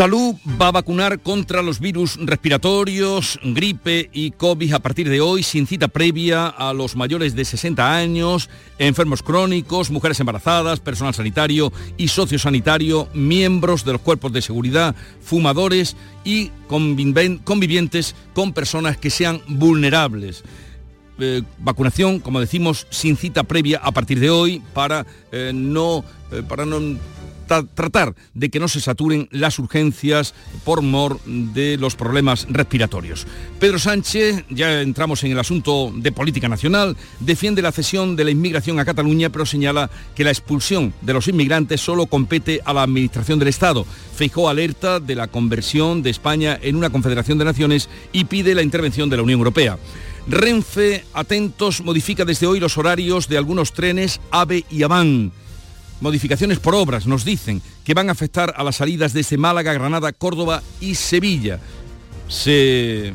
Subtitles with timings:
[0.00, 5.42] Salud va a vacunar contra los virus respiratorios, gripe y COVID a partir de hoy
[5.42, 11.70] sin cita previa a los mayores de 60 años, enfermos crónicos, mujeres embarazadas, personal sanitario
[11.98, 19.42] y sociosanitario, miembros de los cuerpos de seguridad, fumadores y convivientes con personas que sean
[19.48, 20.44] vulnerables.
[21.18, 26.42] Eh, vacunación, como decimos, sin cita previa a partir de hoy para eh, no eh,
[26.42, 26.78] para no
[27.74, 33.26] tratar de que no se saturen las urgencias por mor de los problemas respiratorios.
[33.58, 38.30] Pedro Sánchez, ya entramos en el asunto de política nacional, defiende la cesión de la
[38.30, 42.82] inmigración a Cataluña, pero señala que la expulsión de los inmigrantes solo compete a la
[42.82, 43.84] Administración del Estado.
[44.14, 48.62] Feijó alerta de la conversión de España en una confederación de naciones y pide la
[48.62, 49.78] intervención de la Unión Europea.
[50.28, 55.32] Renfe, atentos, modifica desde hoy los horarios de algunos trenes AVE y AVAN
[56.00, 60.12] modificaciones por obras, nos dicen, que van a afectar a las salidas desde Málaga, Granada,
[60.12, 61.60] Córdoba y Sevilla.
[62.28, 63.12] Se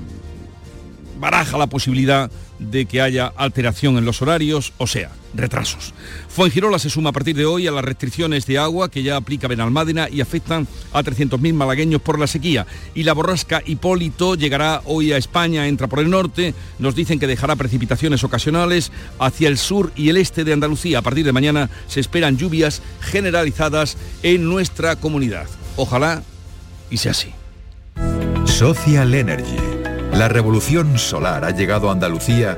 [1.20, 5.94] baraja la posibilidad de que haya alteración en los horarios, o sea, retrasos.
[6.30, 9.48] Fuengirola se suma a partir de hoy a las restricciones de agua que ya aplica
[9.48, 12.66] Benalmádena y afectan a 300.000 malagueños por la sequía.
[12.94, 17.28] Y la borrasca Hipólito llegará hoy a España, entra por el norte, nos dicen que
[17.28, 21.00] dejará precipitaciones ocasionales hacia el sur y el este de Andalucía.
[21.00, 25.48] A partir de mañana se esperan lluvias generalizadas en nuestra comunidad.
[25.76, 26.24] Ojalá
[26.90, 27.32] y sea así.
[28.46, 29.58] Social Energy.
[30.14, 32.58] La revolución solar ha llegado a Andalucía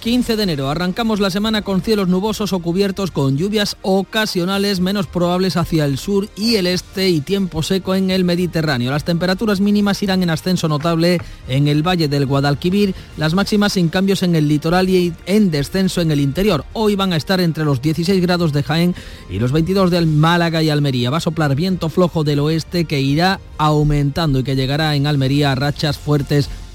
[0.00, 0.70] 15 de enero.
[0.70, 5.98] Arrancamos la semana con cielos nubosos o cubiertos con lluvias ocasionales menos probables hacia el
[5.98, 8.90] sur y el este y tiempo seco en el Mediterráneo.
[8.90, 13.90] Las temperaturas mínimas irán en ascenso notable en el valle del Guadalquivir, las máximas sin
[13.90, 16.64] cambios en el litoral y en descenso en el interior.
[16.72, 18.94] Hoy van a estar entre los 16 grados de Jaén
[19.28, 21.10] y los 22 del Málaga y Almería.
[21.10, 25.52] Va a soplar viento flojo del oeste que irá aumentando y que llegará en Almería
[25.52, 26.48] a rachas fuertes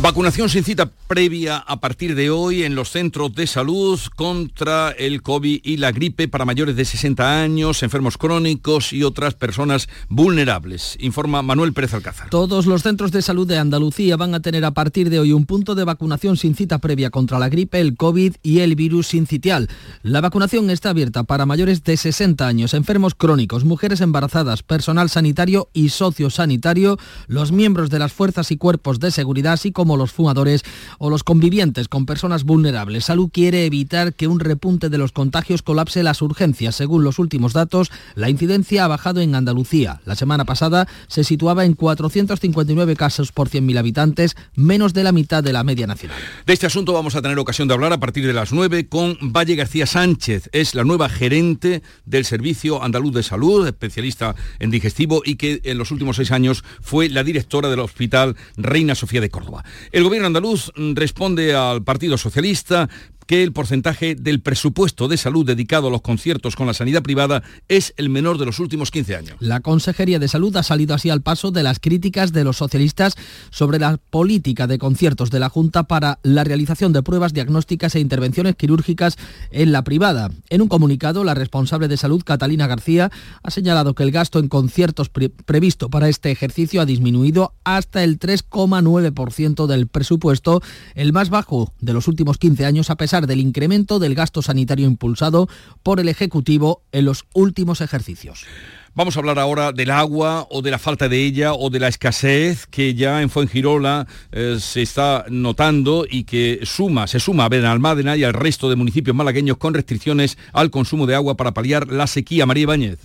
[0.00, 5.20] Vacunación sin cita previa a partir de hoy en los centros de salud contra el
[5.20, 10.96] COVID y la gripe para mayores de 60 años, enfermos crónicos y otras personas vulnerables,
[10.98, 12.30] informa Manuel Pérez Alcázar.
[12.30, 15.44] Todos los centros de salud de Andalucía van a tener a partir de hoy un
[15.44, 19.68] punto de vacunación sin cita previa contra la gripe, el COVID y el virus sincitial.
[20.02, 25.68] La vacunación está abierta para mayores de 60 años, enfermos crónicos, mujeres embarazadas, personal sanitario
[25.74, 30.62] y sociosanitario, los miembros de las fuerzas y cuerpos de seguridad, así como los fumadores
[30.98, 33.06] o los convivientes con personas vulnerables.
[33.06, 36.76] Salud quiere evitar que un repunte de los contagios colapse las urgencias.
[36.76, 40.00] Según los últimos datos, la incidencia ha bajado en Andalucía.
[40.04, 45.42] La semana pasada se situaba en 459 casos por 100.000 habitantes, menos de la mitad
[45.42, 46.16] de la media nacional.
[46.46, 49.18] De este asunto vamos a tener ocasión de hablar a partir de las 9 con
[49.20, 50.48] Valle García Sánchez.
[50.52, 55.76] Es la nueva gerente del Servicio Andaluz de Salud, especialista en digestivo y que en
[55.76, 59.64] los últimos seis años fue la directora del Hospital Reina Sofía de Córdoba.
[59.90, 62.88] El gobierno andaluz responde al Partido Socialista
[63.26, 67.42] que el porcentaje del presupuesto de salud dedicado a los conciertos con la sanidad privada
[67.68, 69.36] es el menor de los últimos 15 años.
[69.40, 73.14] La Consejería de Salud ha salido así al paso de las críticas de los socialistas
[73.50, 78.00] sobre la política de conciertos de la Junta para la realización de pruebas diagnósticas e
[78.00, 79.16] intervenciones quirúrgicas
[79.50, 80.30] en la privada.
[80.50, 83.10] En un comunicado, la responsable de salud, Catalina García,
[83.42, 88.18] ha señalado que el gasto en conciertos previsto para este ejercicio ha disminuido hasta el
[88.18, 90.62] 3,9% del presupuesto,
[90.94, 94.86] el más bajo de los últimos 15 años a pesar del incremento del gasto sanitario
[94.86, 95.48] impulsado
[95.82, 98.46] por el Ejecutivo en los últimos ejercicios.
[98.94, 101.88] Vamos a hablar ahora del agua o de la falta de ella o de la
[101.88, 107.48] escasez que ya en Fuengirola eh, se está notando y que suma, se suma a
[107.48, 111.88] Benalmádena y al resto de municipios malagueños con restricciones al consumo de agua para paliar
[111.88, 112.44] la sequía.
[112.44, 112.98] María Ibáñez.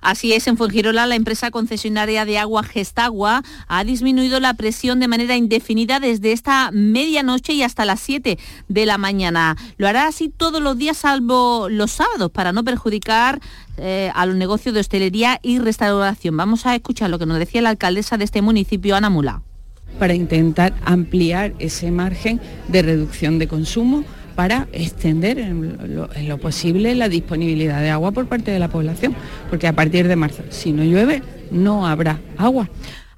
[0.00, 5.08] Así es, en Fuengirola la empresa concesionaria de agua Gestagua ha disminuido la presión de
[5.08, 8.38] manera indefinida desde esta medianoche y hasta las 7
[8.68, 9.56] de la mañana.
[9.76, 13.40] Lo hará así todos los días salvo los sábados para no perjudicar
[13.78, 16.36] eh, a los negocios de hostelería y restauración.
[16.36, 19.42] Vamos a escuchar lo que nos decía la alcaldesa de este municipio, Ana Mula.
[19.98, 24.04] Para intentar ampliar ese margen de reducción de consumo
[24.36, 25.78] para extender en
[26.28, 29.16] lo, posible la disponibilidad de agua por parte de la población,
[29.48, 32.68] porque a partir de marzo, si no llueve, no habrá agua.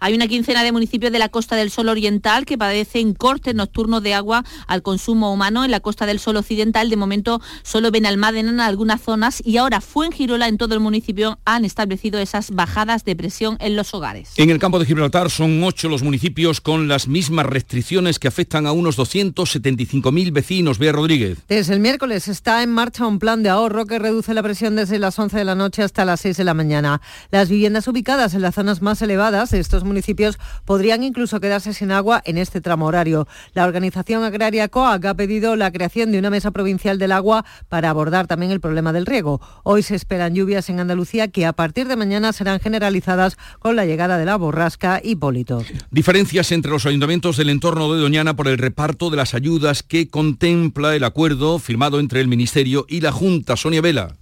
[0.00, 4.02] Hay una quincena de municipios de la Costa del Sol Oriental que padecen cortes nocturnos
[4.02, 5.64] de agua al consumo humano.
[5.64, 9.56] En la Costa del Sol Occidental, de momento, solo ven Benalmádena en algunas zonas y
[9.56, 14.30] ahora Fuengirola en todo el municipio han establecido esas bajadas de presión en los hogares.
[14.36, 18.66] En el campo de Gibraltar son ocho los municipios con las mismas restricciones que afectan
[18.66, 20.78] a unos 275.000 vecinos.
[20.78, 21.38] Bea Rodríguez.
[21.48, 24.98] Desde el miércoles está en marcha un plan de ahorro que reduce la presión desde
[24.98, 27.00] las 11 de la noche hasta las 6 de la mañana.
[27.30, 32.22] Las viviendas ubicadas en las zonas más elevadas, estos municipios podrían incluso quedarse sin agua
[32.24, 33.26] en este tramo horario.
[33.54, 37.90] La organización agraria COAC ha pedido la creación de una mesa provincial del agua para
[37.90, 39.40] abordar también el problema del riego.
[39.64, 43.86] Hoy se esperan lluvias en Andalucía que a partir de mañana serán generalizadas con la
[43.86, 45.64] llegada de la borrasca Hipólito.
[45.90, 50.08] Diferencias entre los ayuntamientos del entorno de Doñana por el reparto de las ayudas que
[50.08, 53.56] contempla el acuerdo firmado entre el Ministerio y la Junta.
[53.56, 54.14] Sonia Vela.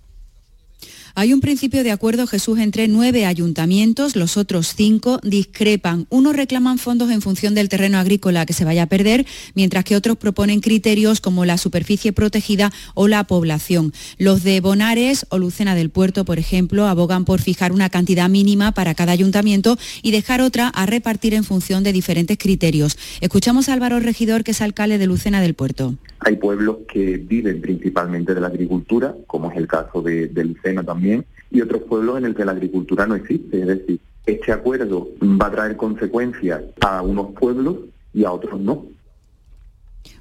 [1.19, 6.07] Hay un principio de acuerdo, Jesús, entre nueve ayuntamientos, los otros cinco discrepan.
[6.11, 9.25] Unos reclaman fondos en función del terreno agrícola que se vaya a perder,
[9.55, 13.95] mientras que otros proponen criterios como la superficie protegida o la población.
[14.19, 18.73] Los de Bonares o Lucena del Puerto, por ejemplo, abogan por fijar una cantidad mínima
[18.73, 22.99] para cada ayuntamiento y dejar otra a repartir en función de diferentes criterios.
[23.23, 25.95] Escuchamos a Álvaro Regidor, que es alcalde de Lucena del Puerto.
[26.21, 30.83] Hay pueblos que viven principalmente de la agricultura, como es el caso de, de Lucena
[30.83, 33.61] también y otros pueblos en el que la agricultura no existe.
[33.61, 37.77] Es decir, este acuerdo va a traer consecuencias a unos pueblos
[38.13, 38.87] y a otros no.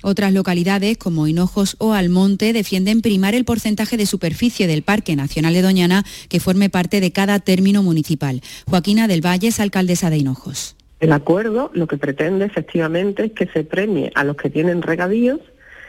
[0.02, 5.54] Otras localidades, como Hinojos o Almonte, defienden primar el porcentaje de superficie del Parque Nacional
[5.54, 8.42] de Doñana que forme parte de cada término municipal.
[8.68, 10.76] Joaquina del Valle es alcaldesa de Hinojos.
[11.00, 15.40] El acuerdo lo que pretende efectivamente es que se premie a los que tienen regadíos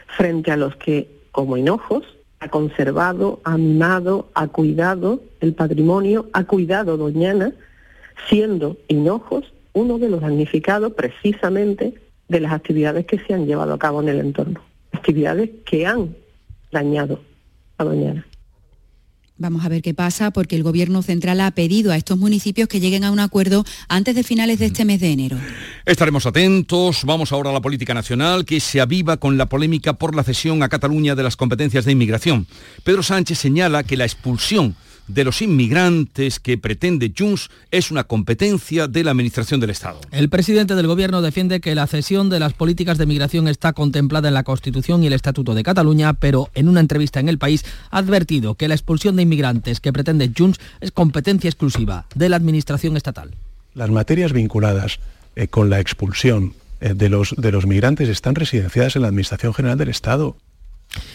[0.07, 2.03] frente a los que, como Hinojos,
[2.39, 7.53] ha conservado, ha mimado, ha cuidado el patrimonio, ha cuidado Doñana,
[8.29, 11.93] siendo Hinojos uno de los damnificados precisamente
[12.27, 14.61] de las actividades que se han llevado a cabo en el entorno,
[14.91, 16.15] actividades que han
[16.71, 17.19] dañado
[17.77, 18.25] a Doñana.
[19.39, 22.79] Vamos a ver qué pasa porque el Gobierno central ha pedido a estos municipios que
[22.79, 25.37] lleguen a un acuerdo antes de finales de este mes de enero.
[25.85, 27.03] Estaremos atentos.
[27.05, 30.63] Vamos ahora a la política nacional que se aviva con la polémica por la cesión
[30.63, 32.47] a Cataluña de las competencias de inmigración.
[32.83, 34.75] Pedro Sánchez señala que la expulsión
[35.07, 39.99] de los inmigrantes que pretende Junts es una competencia de la Administración del Estado.
[40.11, 44.27] El presidente del Gobierno defiende que la cesión de las políticas de migración está contemplada
[44.27, 47.65] en la Constitución y el Estatuto de Cataluña, pero en una entrevista en El País
[47.89, 52.35] ha advertido que la expulsión de inmigrantes que pretende Junts es competencia exclusiva de la
[52.35, 53.31] Administración estatal.
[53.73, 54.99] Las materias vinculadas
[55.35, 59.53] eh, con la expulsión eh, de, los, de los migrantes están residenciadas en la Administración
[59.53, 60.35] General del Estado.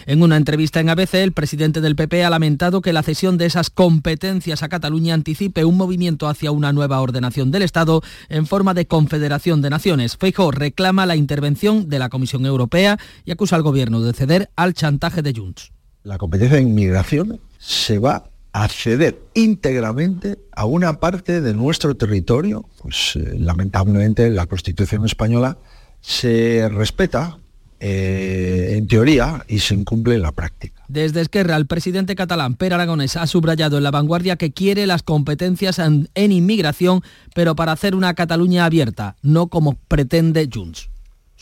[0.06, 3.46] En una entrevista en ABC, el presidente del PP ha lamentado que la cesión de
[3.46, 8.74] esas competencias a Cataluña anticipe un movimiento hacia una nueva ordenación del Estado en forma
[8.74, 10.16] de confederación de naciones.
[10.16, 14.74] Feijóo reclama la intervención de la Comisión Europea y acusa al gobierno de ceder al
[14.74, 15.72] chantaje de Junts.
[16.02, 22.68] La competencia de inmigración se va a ceder íntegramente a una parte de nuestro territorio.
[22.82, 25.58] Pues eh, lamentablemente la Constitución española
[26.00, 27.38] se respeta
[27.84, 30.84] eh, en teoría y se incumple en la práctica.
[30.86, 35.02] Desde Esquerra, el presidente catalán Per Aragonés ha subrayado en la vanguardia que quiere las
[35.02, 37.02] competencias en, inmigración,
[37.34, 40.91] pero para hacer una Cataluña abierta, no como pretende Junts.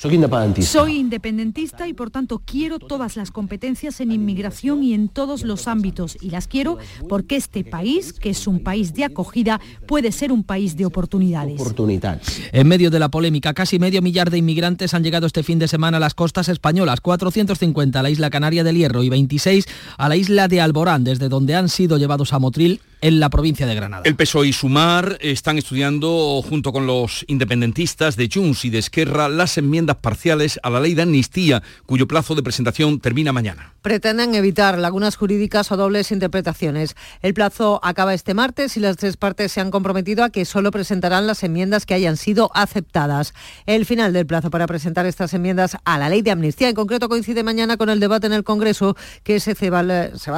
[0.00, 0.72] Soy independentista.
[0.72, 5.68] Soy independentista y por tanto quiero todas las competencias en inmigración y en todos los
[5.68, 6.16] ámbitos.
[6.22, 10.42] Y las quiero porque este país, que es un país de acogida, puede ser un
[10.42, 11.60] país de oportunidades.
[11.60, 12.40] Oportunidades.
[12.50, 15.68] En medio de la polémica, casi medio millar de inmigrantes han llegado este fin de
[15.68, 19.66] semana a las costas españolas, 450 a la isla Canaria del Hierro y 26
[19.98, 23.66] a la isla de Alborán, desde donde han sido llevados a Motril en la provincia
[23.66, 24.02] de Granada.
[24.04, 29.28] El PSOE y Sumar están estudiando, junto con los independentistas de Junts y de Esquerra,
[29.28, 33.74] las enmiendas parciales a la ley de amnistía, cuyo plazo de presentación termina mañana.
[33.82, 36.96] Pretenden evitar lagunas jurídicas o dobles interpretaciones.
[37.22, 40.70] El plazo acaba este martes y las tres partes se han comprometido a que solo
[40.70, 43.32] presentarán las enmiendas que hayan sido aceptadas.
[43.66, 47.08] El final del plazo para presentar estas enmiendas a la ley de amnistía en concreto
[47.08, 49.80] coincide mañana con el debate en el Congreso que se, se va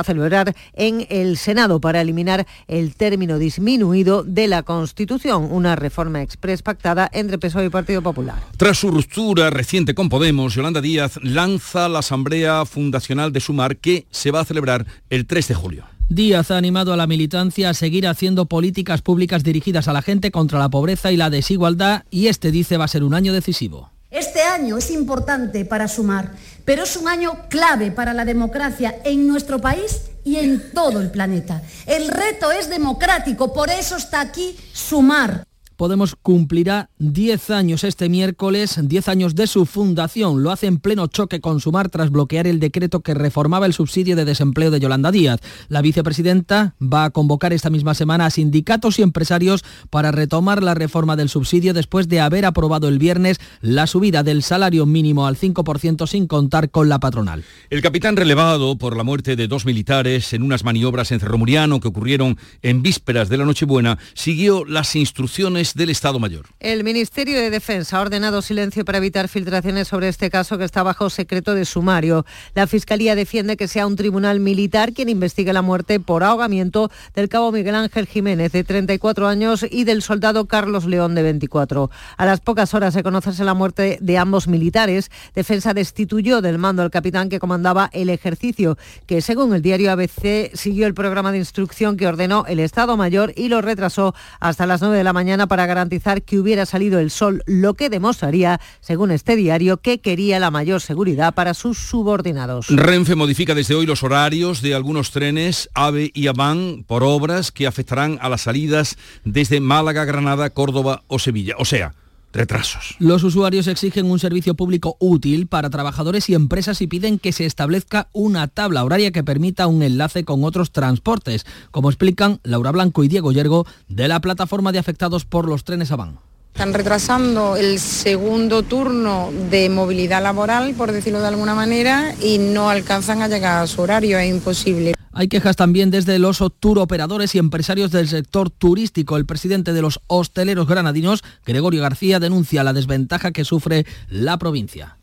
[0.00, 6.22] a celebrar en el Senado para eliminar el término disminuido de la Constitución, una reforma
[6.22, 8.36] express pactada entre PSOE y Partido Popular.
[8.56, 14.06] Tras su ruptura reciente con Podemos, Yolanda Díaz lanza la Asamblea Fundacional de Sumar que
[14.10, 15.84] se va a celebrar el 3 de julio.
[16.08, 20.30] Díaz ha animado a la militancia a seguir haciendo políticas públicas dirigidas a la gente
[20.30, 23.90] contra la pobreza y la desigualdad y este dice va a ser un año decisivo.
[24.12, 26.32] Este año es importante para sumar,
[26.66, 31.10] pero es un año clave para la democracia en nuestro país y en todo el
[31.10, 31.62] planeta.
[31.86, 35.46] El reto es democrático, por eso está aquí sumar.
[35.82, 40.44] Podemos cumplirá 10 años este miércoles, 10 años de su fundación.
[40.44, 44.14] Lo hace en pleno choque con Sumar tras bloquear el decreto que reformaba el subsidio
[44.14, 45.40] de desempleo de Yolanda Díaz.
[45.66, 50.74] La vicepresidenta va a convocar esta misma semana a sindicatos y empresarios para retomar la
[50.74, 55.36] reforma del subsidio después de haber aprobado el viernes la subida del salario mínimo al
[55.36, 57.42] 5% sin contar con la patronal.
[57.70, 61.80] El capitán relevado por la muerte de dos militares en unas maniobras en Cerro Muriano
[61.80, 66.46] que ocurrieron en vísperas de la Nochebuena siguió las instrucciones del Estado Mayor.
[66.60, 70.82] El Ministerio de Defensa ha ordenado silencio para evitar filtraciones sobre este caso que está
[70.82, 72.24] bajo secreto de sumario.
[72.54, 77.28] La Fiscalía defiende que sea un tribunal militar quien investigue la muerte por ahogamiento del
[77.28, 81.90] cabo Miguel Ángel Jiménez, de 34 años, y del soldado Carlos León, de 24.
[82.16, 86.82] A las pocas horas de conocerse la muerte de ambos militares, Defensa destituyó del mando
[86.82, 88.76] al capitán que comandaba el ejercicio,
[89.06, 93.32] que según el diario ABC siguió el programa de instrucción que ordenó el Estado Mayor
[93.36, 97.10] y lo retrasó hasta las 9 de la mañana para garantizar que hubiera salido el
[97.10, 102.68] sol, lo que demostraría, según este diario, que quería la mayor seguridad para sus subordinados.
[102.68, 107.66] Renfe modifica desde hoy los horarios de algunos trenes AVE y AVAN por obras que
[107.66, 111.54] afectarán a las salidas desde Málaga, Granada, Córdoba o Sevilla.
[111.58, 111.94] O sea,
[112.32, 112.96] retrasos.
[112.98, 117.46] Los usuarios exigen un servicio público útil para trabajadores y empresas y piden que se
[117.46, 123.04] establezca una tabla horaria que permita un enlace con otros transportes, como explican Laura Blanco
[123.04, 126.18] y Diego Yergo de la plataforma de afectados por los trenes Avan.
[126.52, 132.68] Están retrasando el segundo turno de movilidad laboral, por decirlo de alguna manera, y no
[132.68, 134.92] alcanzan a llegar a su horario, es imposible.
[135.12, 139.16] Hay quejas también desde los tour operadores y empresarios del sector turístico.
[139.16, 144.96] El presidente de los hosteleros granadinos, Gregorio García, denuncia la desventaja que sufre la provincia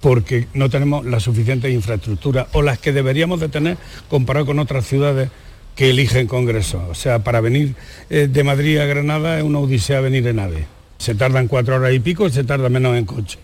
[0.00, 3.78] porque no tenemos la suficiente infraestructura o las que deberíamos de tener
[4.10, 5.30] comparado con otras ciudades
[5.74, 6.86] que eligen Congreso.
[6.90, 7.74] O sea, para venir
[8.10, 10.66] eh, de Madrid a Granada es una odisea venir en AVE.
[10.98, 13.38] Se tardan cuatro horas y pico y se tarda menos en coche.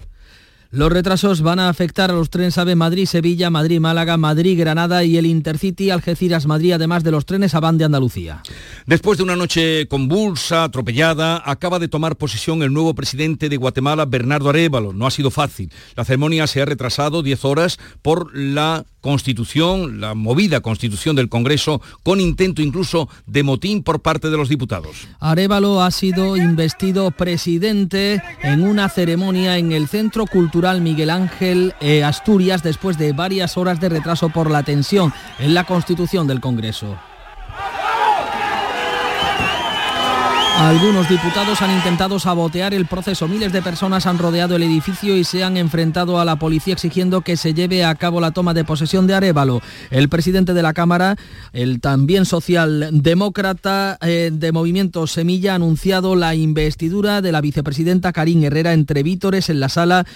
[0.72, 5.90] Los retrasos van a afectar a los trenes AVE Madrid-Sevilla, Madrid-Málaga, Madrid-Granada y el Intercity
[5.90, 8.40] Algeciras-Madrid, además de los trenes AVAN de Andalucía.
[8.86, 14.04] Después de una noche convulsa, atropellada, acaba de tomar posesión el nuevo presidente de Guatemala,
[14.04, 14.92] Bernardo Arevalo.
[14.92, 15.72] No ha sido fácil.
[15.96, 21.80] La ceremonia se ha retrasado 10 horas por la constitución, la movida constitución del Congreso,
[22.04, 25.08] con intento incluso de motín por parte de los diputados.
[25.18, 32.04] Arevalo ha sido investido presidente en una ceremonia en el Centro Cultural Miguel Ángel eh,
[32.04, 36.98] Asturias después de varias horas de retraso por la tensión en la constitución del Congreso.
[40.60, 43.26] Algunos diputados han intentado sabotear el proceso.
[43.26, 47.22] Miles de personas han rodeado el edificio y se han enfrentado a la policía exigiendo
[47.22, 49.62] que se lleve a cabo la toma de posesión de Arevalo.
[49.90, 51.16] El presidente de la Cámara,
[51.54, 58.44] el también socialdemócrata eh, de Movimiento Semilla, ha anunciado la investidura de la vicepresidenta Karin
[58.44, 60.06] Herrera entre vítores en la sala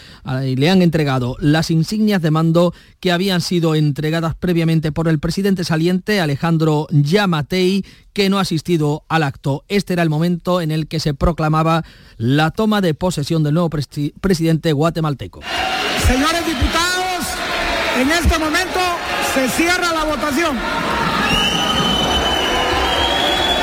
[0.44, 5.20] y le han entregado las insignias de mando que habían sido entregadas previamente por el
[5.20, 7.82] presidente saliente Alejandro Yamatei,
[8.12, 9.64] que no ha asistido al acto.
[9.68, 11.84] Este era el momento en el que se proclamaba
[12.16, 15.40] la toma de posesión del nuevo presidente guatemalteco.
[16.06, 17.26] Señores diputados,
[17.98, 18.80] en este momento
[19.34, 20.56] se cierra la votación.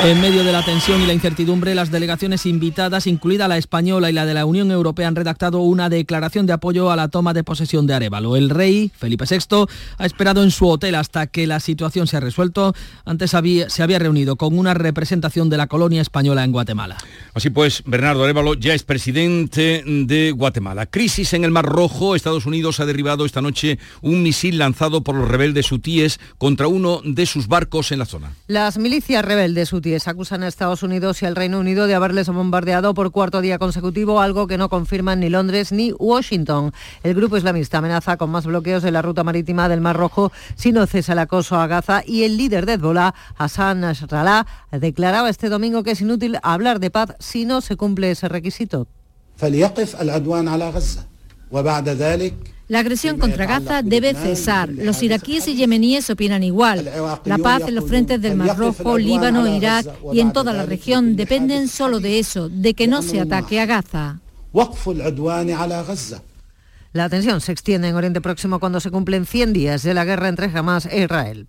[0.03, 4.13] En medio de la tensión y la incertidumbre, las delegaciones invitadas, incluida la española y
[4.13, 7.43] la de la Unión Europea, han redactado una declaración de apoyo a la toma de
[7.43, 8.36] posesión de Arevalo.
[8.36, 9.67] El rey, Felipe VI,
[10.00, 12.74] ha esperado en su hotel hasta que la situación se ha resuelto.
[13.05, 16.98] Antes había, se había reunido con una representación de la colonia española en Guatemala.
[17.36, 20.88] Así pues, Bernardo Arevalo ya es presidente de Guatemala.
[20.88, 22.15] Crisis en el Mar Rojo.
[22.15, 27.01] Estados Unidos ha derribado esta noche un misil lanzado por los rebeldes hutíes contra uno
[27.05, 28.31] de sus barcos en la zona.
[28.48, 32.93] Las milicias rebeldes hutíes acusan a Estados Unidos y al Reino Unido de haberles bombardeado
[32.93, 36.71] por cuarto día consecutivo, algo que no confirman ni Londres ni Washington.
[37.03, 40.71] El grupo islamista amenaza con más bloqueos en la ruta marítima del Mar Rojo si
[40.71, 45.50] no cesa el acoso a Gaza y el líder de Hezbollah, Hassan Nasrallah, declaraba este
[45.50, 48.88] domingo que es inútil hablar de paz si no se cumple ese requisito.
[52.67, 54.70] La agresión contra Gaza debe cesar.
[54.70, 56.89] Los iraquíes y yemeníes opinan igual.
[57.25, 61.17] La paz en los frentes del Mar Rojo, Líbano, Irak y en toda la región
[61.17, 64.20] dependen solo de eso, de que no se ataque a Gaza.
[66.93, 70.29] La tensión se extiende en Oriente Próximo cuando se cumplen 100 días de la guerra
[70.29, 71.48] entre Hamas e Israel.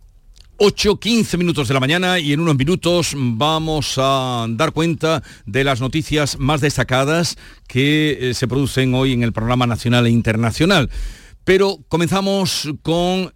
[0.58, 5.64] 8, 15 minutos de la mañana y en unos minutos vamos a dar cuenta de
[5.64, 10.90] las noticias más destacadas que eh, se producen hoy en el programa nacional e internacional.
[11.44, 13.32] Pero comenzamos con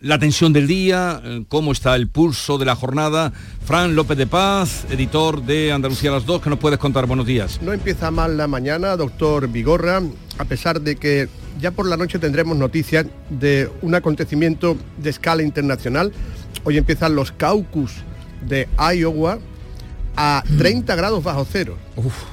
[0.00, 3.32] la tensión del día, eh, cómo está el pulso de la jornada.
[3.64, 7.06] Fran López de Paz, editor de Andalucía las 2, que nos puedes contar.
[7.06, 7.60] Buenos días.
[7.62, 10.02] No empieza mal la mañana, doctor Vigorra,
[10.38, 11.28] a pesar de que
[11.60, 16.12] ya por la noche tendremos noticias de un acontecimiento de escala internacional.
[16.64, 17.92] Hoy empiezan los caucus
[18.46, 19.38] de Iowa
[20.16, 21.76] a 30 grados bajo cero.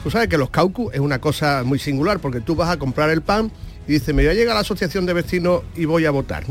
[0.03, 3.09] Tú sabes que los caucus es una cosa muy singular porque tú vas a comprar
[3.09, 3.51] el pan
[3.87, 6.45] y dices, me voy a llegar a la asociación de vecinos y voy a votar.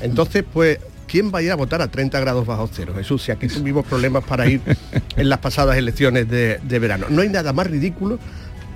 [0.00, 2.94] Entonces, pues, ¿quién va a ir a votar a 30 grados bajo cero?
[2.96, 4.60] Jesús, si aquí tuvimos problemas para ir
[5.16, 7.06] en las pasadas elecciones de, verano.
[7.10, 8.18] No hay nada más ridículo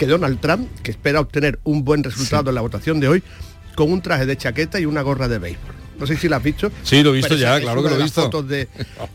[0.02, 3.22] que Donald Trump, que espera obtener un buen resultado en la votación de hoy,
[3.76, 5.74] con un traje de chaqueta y una gorra de béisbol.
[5.96, 6.72] No sé si lo has visto.
[6.82, 8.22] Sí, lo he visto ya, claro que lo he visto.
[8.22, 8.66] fotos de,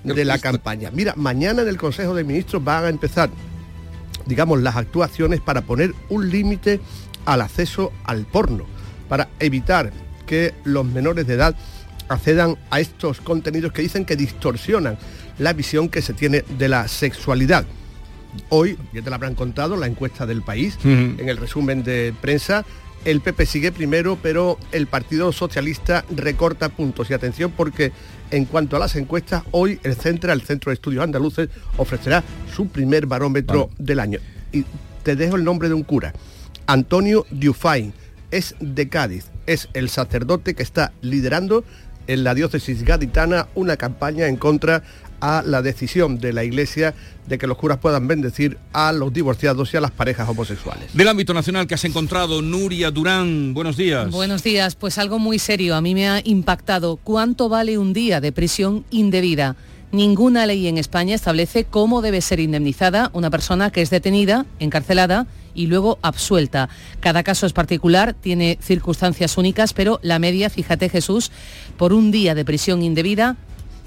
[0.05, 0.89] de la campaña.
[0.93, 3.29] Mira, mañana en el Consejo de Ministros van a empezar,
[4.27, 6.79] digamos, las actuaciones para poner un límite
[7.25, 8.65] al acceso al porno,
[9.09, 9.91] para evitar
[10.25, 11.53] que los menores de edad
[12.07, 14.97] accedan a estos contenidos que dicen que distorsionan
[15.37, 17.65] la visión que se tiene de la sexualidad.
[18.49, 22.65] Hoy, ya te la habrán contado, la encuesta del país, en el resumen de prensa,
[23.05, 27.09] el PP sigue primero, pero el Partido Socialista recorta puntos.
[27.09, 27.91] Y atención porque
[28.31, 32.23] en cuanto a las encuestas, hoy el Centro, el Centro de Estudios Andaluces, ofrecerá
[32.53, 34.19] su primer barómetro del año.
[34.51, 34.65] Y
[35.03, 36.13] te dejo el nombre de un cura,
[36.65, 37.93] Antonio Dufain,
[38.31, 41.63] es de Cádiz, es el sacerdote que está liderando
[42.07, 44.83] en la diócesis gaditana una campaña en contra
[45.19, 46.93] a la decisión de la Iglesia
[47.27, 50.95] de que los curas puedan bendecir a los divorciados y a las parejas homosexuales.
[50.95, 54.09] Del ámbito nacional que has encontrado, Nuria Durán, buenos días.
[54.11, 56.97] Buenos días, pues algo muy serio, a mí me ha impactado.
[56.97, 59.55] ¿Cuánto vale un día de prisión indebida?
[59.91, 65.27] Ninguna ley en España establece cómo debe ser indemnizada una persona que es detenida, encarcelada
[65.55, 66.67] y luego absuelta.
[66.99, 71.31] Cada caso es particular, tiene circunstancias únicas, pero la media, fíjate Jesús,
[71.77, 73.37] por un día de prisión indebida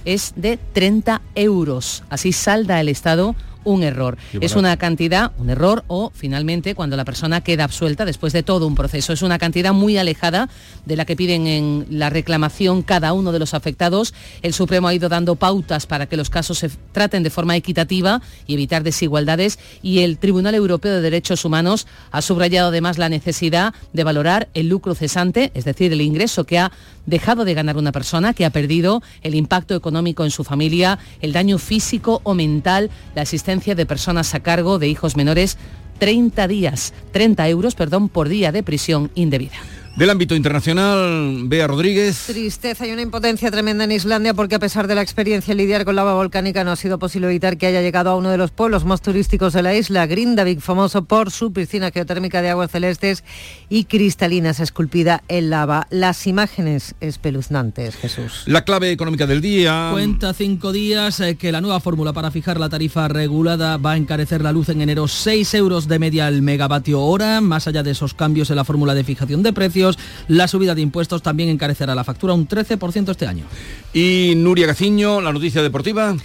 [0.04, 2.02] es de 30 euros.
[2.10, 3.34] Así salda el Estado
[3.64, 4.16] un error.
[4.40, 8.66] Es una cantidad, un error o finalmente cuando la persona queda absuelta después de todo
[8.66, 9.12] un proceso.
[9.12, 10.48] Es una cantidad muy alejada
[10.86, 14.14] de la que piden en la reclamación cada uno de los afectados.
[14.42, 18.22] El Supremo ha ido dando pautas para que los casos se traten de forma equitativa
[18.46, 23.74] y evitar desigualdades y el Tribunal Europeo de Derechos Humanos ha subrayado además la necesidad
[23.92, 26.72] de valorar el lucro cesante, es decir, el ingreso que ha
[27.06, 31.32] dejado de ganar una persona, que ha perdido el impacto económico en su familia, el
[31.32, 35.58] daño físico o mental, la existencia de personas a cargo de hijos menores
[35.98, 39.56] 30 días, 30 euros, perdón, por día de prisión indebida.
[39.96, 42.24] Del ámbito internacional, Bea Rodríguez.
[42.26, 45.84] Tristeza y una impotencia tremenda en Islandia porque a pesar de la experiencia en lidiar
[45.84, 48.52] con lava volcánica no ha sido posible evitar que haya llegado a uno de los
[48.52, 53.24] pueblos más turísticos de la isla, Grindavik, famoso por su piscina geotérmica de aguas celestes
[53.68, 55.86] y cristalinas esculpida en lava.
[55.90, 58.44] Las imágenes espeluznantes, Jesús.
[58.46, 59.88] La clave económica del día.
[59.92, 63.96] Cuenta cinco días eh, que la nueva fórmula para fijar la tarifa regulada va a
[63.96, 67.40] encarecer la luz en enero 6 euros de media al megavatio hora.
[67.40, 69.79] Más allá de esos cambios en la fórmula de fijación de precios,
[70.28, 73.44] la subida de impuestos también encarecerá la factura un 13% este año.
[73.92, 76.16] Y Nuria Gaciño, la noticia deportiva.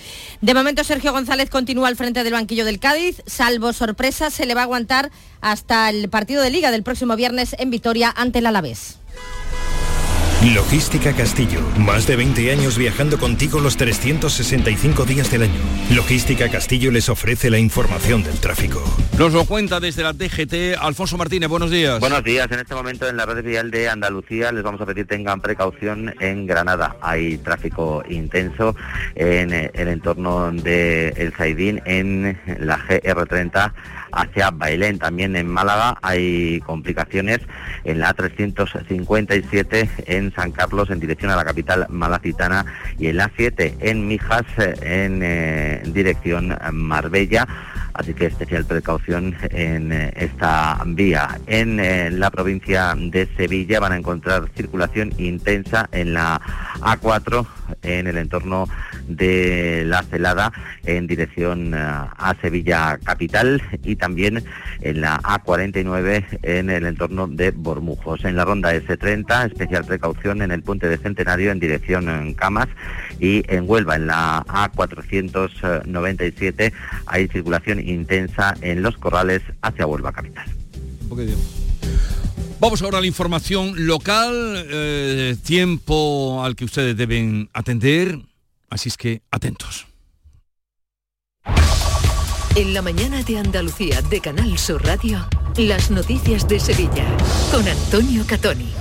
[0.41, 4.53] De momento Sergio González continúa al frente del banquillo del Cádiz, salvo sorpresa se le
[4.53, 8.45] va a aguantar hasta el partido de liga del próximo viernes en Vitoria ante el
[8.45, 8.99] Alavés.
[10.53, 11.59] Logística Castillo.
[11.79, 15.59] Más de 20 años viajando contigo los 365 días del año.
[15.89, 18.83] Logística Castillo les ofrece la información del tráfico.
[19.17, 21.49] Nos lo cuenta desde la DGT Alfonso Martínez.
[21.49, 21.99] Buenos días.
[21.99, 22.47] Buenos días.
[22.51, 26.13] En este momento en la red vial de Andalucía les vamos a pedir tengan precaución
[26.19, 26.95] en Granada.
[27.01, 28.75] Hay tráfico intenso
[29.15, 33.73] en el entorno de El Saidín en la GR30
[34.15, 34.97] hacia Bailén.
[34.97, 37.39] También en Málaga hay complicaciones
[37.83, 42.65] en la A357 en San Carlos en dirección a la capital malacitana
[42.97, 47.47] y en la 7 en Mijas en, eh, dirección Marbella.
[47.95, 51.39] Así que especial precaución en eh, esta vía.
[51.47, 56.41] En eh, la provincia de Sevilla van a encontrar circulación intensa en la
[56.81, 57.47] A4
[57.83, 58.67] en el entorno
[59.07, 60.51] de la Celada
[60.83, 64.43] en dirección a Sevilla capital y también
[64.81, 68.25] en la A49 en el entorno de Bormujos.
[68.25, 72.67] En la ronda S30, especial precaución en el puente de Centenario en dirección Camas
[73.19, 76.73] y en Huelva, en la A497,
[77.05, 80.47] hay circulación intensa en los corrales hacia Huelva capital.
[82.59, 88.17] Vamos ahora a la información local, eh, tiempo al que ustedes deben atender,
[88.69, 89.85] así es que atentos.
[92.55, 97.05] En la mañana de Andalucía de Canal Sur Radio, las noticias de Sevilla
[97.51, 98.71] con Antonio Catoni.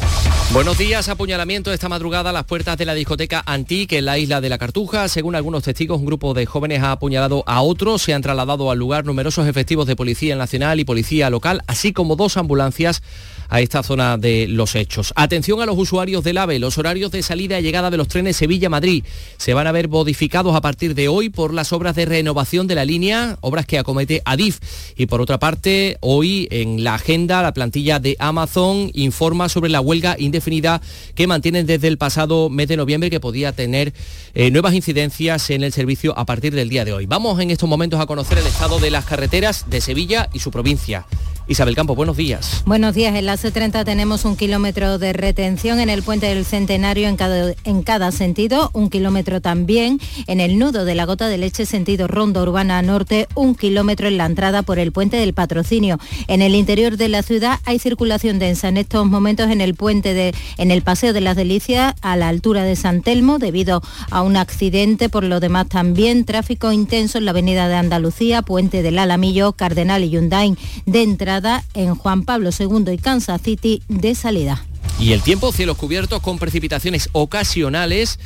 [0.52, 4.40] Buenos días, apuñalamiento esta madrugada a las puertas de la discoteca Antique en la isla
[4.40, 5.08] de la Cartuja.
[5.08, 8.02] Según algunos testigos, un grupo de jóvenes ha apuñalado a otros.
[8.02, 12.14] Se han trasladado al lugar numerosos efectivos de Policía Nacional y Policía Local, así como
[12.14, 13.02] dos ambulancias
[13.48, 15.12] a esta zona de los hechos.
[15.16, 18.36] Atención a los usuarios del AVE, los horarios de salida y llegada de los trenes
[18.36, 19.04] Sevilla-Madrid
[19.36, 22.74] se van a ver modificados a partir de hoy por las obras de renovación de
[22.74, 24.60] la línea, obras que acomete Adif.
[24.96, 29.80] Y por otra parte, hoy en la agenda la plantilla de Amazon informa sobre la
[29.80, 30.82] huelga indefinida
[31.14, 33.94] que mantienen desde el pasado mes de noviembre que podía tener
[34.34, 37.06] eh, nuevas incidencias en el servicio a partir del día de hoy.
[37.06, 40.50] Vamos en estos momentos a conocer el estado de las carreteras de Sevilla y su
[40.50, 41.06] provincia.
[41.46, 42.62] Isabel Campo, buenos días.
[42.64, 43.14] Buenos días.
[43.14, 47.52] En la C30 tenemos un kilómetro de retención en el puente del Centenario en cada,
[47.64, 52.08] en cada sentido, un kilómetro también en el nudo de la gota de leche sentido
[52.08, 55.98] Ronda Urbana Norte, un kilómetro en la entrada por el puente del Patrocinio.
[56.28, 60.14] En el interior de la ciudad hay circulación densa en estos momentos en el puente
[60.14, 60.23] de,
[60.56, 64.36] en el Paseo de las Delicias a la altura de San Telmo debido a un
[64.36, 65.08] accidente.
[65.08, 70.04] Por lo demás también tráfico intenso en la avenida de Andalucía, puente del Alamillo, Cardenal
[70.04, 70.56] y Yundain
[70.86, 74.64] de entrada en Juan Pablo II y Kansas City de salida.
[74.98, 78.18] Y el tiempo, cielos cubiertos con precipitaciones ocasionales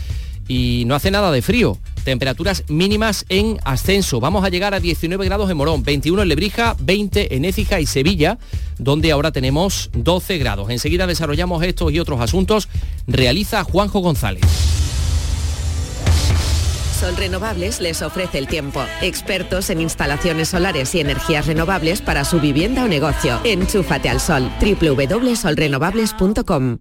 [0.49, 1.79] y no hace nada de frío.
[2.09, 4.19] Temperaturas mínimas en ascenso.
[4.19, 7.87] Vamos a llegar a 19 grados en Morón, 21 en Lebrija, 20 en Écija y
[7.87, 8.39] Sevilla,
[8.79, 10.71] donde ahora tenemos 12 grados.
[10.71, 12.71] Enseguida desarrollamos estos y otros asuntos.
[13.07, 14.41] Realiza Juanjo González.
[16.99, 18.83] Sol Renovables les ofrece el tiempo.
[19.03, 23.39] Expertos en instalaciones solares y energías renovables para su vivienda o negocio.
[23.45, 24.51] Enchúfate al sol.
[24.63, 26.79] www.solrenovables.com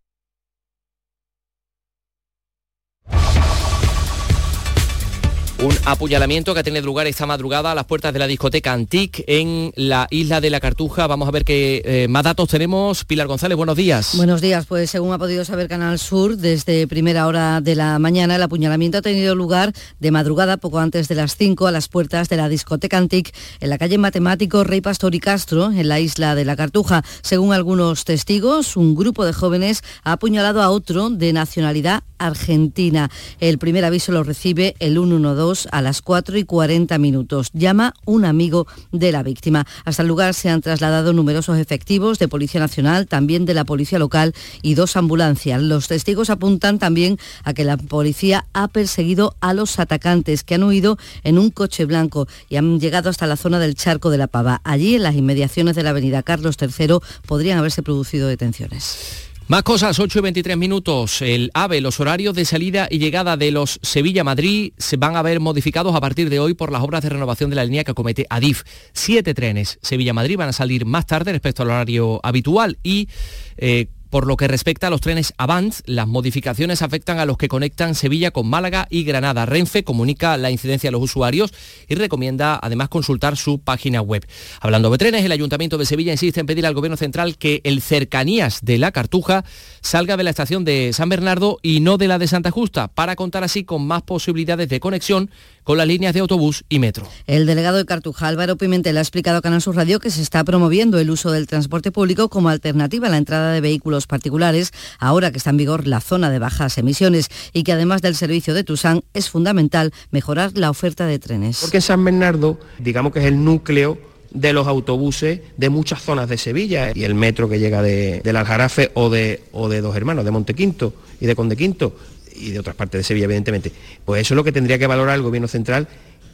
[5.59, 9.23] Un apuñalamiento que ha tenido lugar esta madrugada a las puertas de la discoteca Antique
[9.25, 11.07] en la isla de la Cartuja.
[11.07, 13.05] Vamos a ver qué eh, más datos tenemos.
[13.05, 14.15] Pilar González, buenos días.
[14.15, 18.35] Buenos días, pues según ha podido saber Canal Sur, desde primera hora de la mañana
[18.35, 22.29] el apuñalamiento ha tenido lugar de madrugada, poco antes de las 5, a las puertas
[22.29, 26.35] de la discoteca Antique en la calle Matemático Rey Pastor y Castro, en la isla
[26.35, 27.03] de la Cartuja.
[27.23, 33.09] Según algunos testigos, un grupo de jóvenes ha apuñalado a otro de nacionalidad argentina.
[33.39, 37.49] El primer aviso lo recibe el 112 a las 4 y 40 minutos.
[37.53, 39.65] Llama un amigo de la víctima.
[39.85, 43.99] Hasta el lugar se han trasladado numerosos efectivos de Policía Nacional, también de la Policía
[43.99, 45.61] Local y dos ambulancias.
[45.61, 50.63] Los testigos apuntan también a que la policía ha perseguido a los atacantes que han
[50.63, 54.27] huido en un coche blanco y han llegado hasta la zona del Charco de la
[54.27, 54.61] Pava.
[54.63, 59.26] Allí, en las inmediaciones de la avenida Carlos III, podrían haberse producido detenciones.
[59.49, 61.21] Más cosas, 8 y 23 minutos.
[61.21, 65.39] El AVE, los horarios de salida y llegada de los Sevilla-Madrid se van a ver
[65.39, 68.25] modificados a partir de hoy por las obras de renovación de la línea que acomete
[68.29, 68.63] Adif.
[68.91, 73.07] Siete trenes Sevilla-Madrid van a salir más tarde respecto al horario habitual y
[73.55, 77.47] eh, por lo que respecta a los trenes Avant, las modificaciones afectan a los que
[77.47, 79.45] conectan Sevilla con Málaga y Granada.
[79.45, 81.53] Renfe comunica la incidencia a los usuarios
[81.87, 84.25] y recomienda además consultar su página web.
[84.59, 87.81] Hablando de trenes, el Ayuntamiento de Sevilla insiste en pedir al Gobierno Central que el
[87.81, 89.43] cercanías de la Cartuja
[89.81, 93.15] salga de la estación de San Bernardo y no de la de Santa Justa, para
[93.15, 95.29] contar así con más posibilidades de conexión
[95.67, 97.05] con las líneas de autobús y metro.
[97.25, 100.45] El delegado de Cartuja, Álvaro Pimentel, ha explicado a Canal Sur Radio que se está
[100.45, 105.29] promoviendo el uso del transporte público como alternativa a la entrada de vehículos particulares, ahora
[105.29, 108.63] que está en vigor la zona de bajas emisiones y que además del servicio de
[108.63, 111.57] Tusán es fundamental mejorar la oferta de trenes.
[111.59, 113.97] Porque San Bernardo, digamos que es el núcleo
[114.31, 118.37] de los autobuses de muchas zonas de Sevilla y el metro que llega de, del
[118.37, 121.93] Aljarafe o de, o de Dos Hermanos, de Montequinto y de Condequinto
[122.37, 123.71] y de otras partes de Sevilla, evidentemente.
[124.05, 125.87] Pues eso es lo que tendría que valorar el Gobierno Central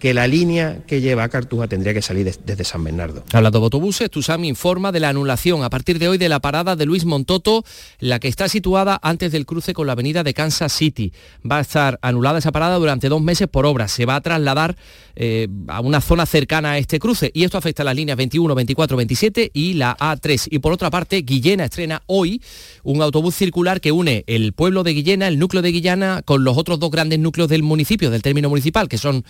[0.04, 3.24] que la línea que lleva a Cartuja tendría que salir desde San Bernardo.
[3.32, 6.76] Hablando de autobuses, Tusam informa de la anulación a partir de hoy de la parada
[6.76, 7.63] de Luis Montoto,
[8.00, 11.13] la que está situada antes del cruce con la avenida de Kansas City.
[11.50, 13.88] Va a estar anulada esa parada durante dos meses por obra.
[13.88, 14.76] Se va a trasladar
[15.16, 18.56] eh, a una zona cercana a este cruce y esto afecta a las líneas 21,
[18.56, 20.50] 24, 27 y la A3.
[20.52, 22.42] Y por otra parte, Guillena estrena hoy
[22.84, 26.58] un autobús circular que une el pueblo de Guillena, el núcleo de Guillena, con los
[26.58, 29.24] otros dos grandes núcleos del municipio, del término municipal, que son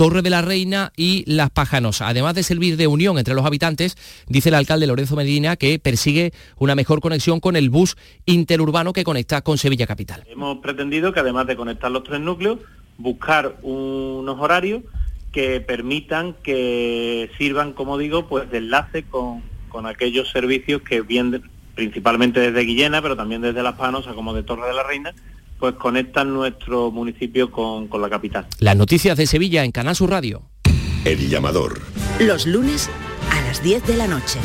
[0.00, 2.00] Torre de la Reina y Las Pájanos.
[2.00, 6.32] Además de servir de unión entre los habitantes, dice el alcalde Lorenzo Medina que persigue
[6.56, 10.24] una mejor conexión con el bus interurbano que conecta con Sevilla Capital.
[10.26, 12.60] Hemos pretendido que además de conectar los tres núcleos,
[12.96, 14.84] buscar unos horarios
[15.32, 21.42] que permitan que sirvan, como digo, pues de enlace con, con aquellos servicios que vienen
[21.74, 25.12] principalmente desde Guillena, pero también desde Las Panosas como de Torre de la Reina,
[25.60, 28.46] pues conectan nuestro municipio con, con la capital.
[28.58, 30.42] Las noticias de Sevilla en Canal Sur Radio.
[31.04, 31.80] El llamador.
[32.18, 32.90] Los lunes
[33.30, 34.38] a las 10 de la noche.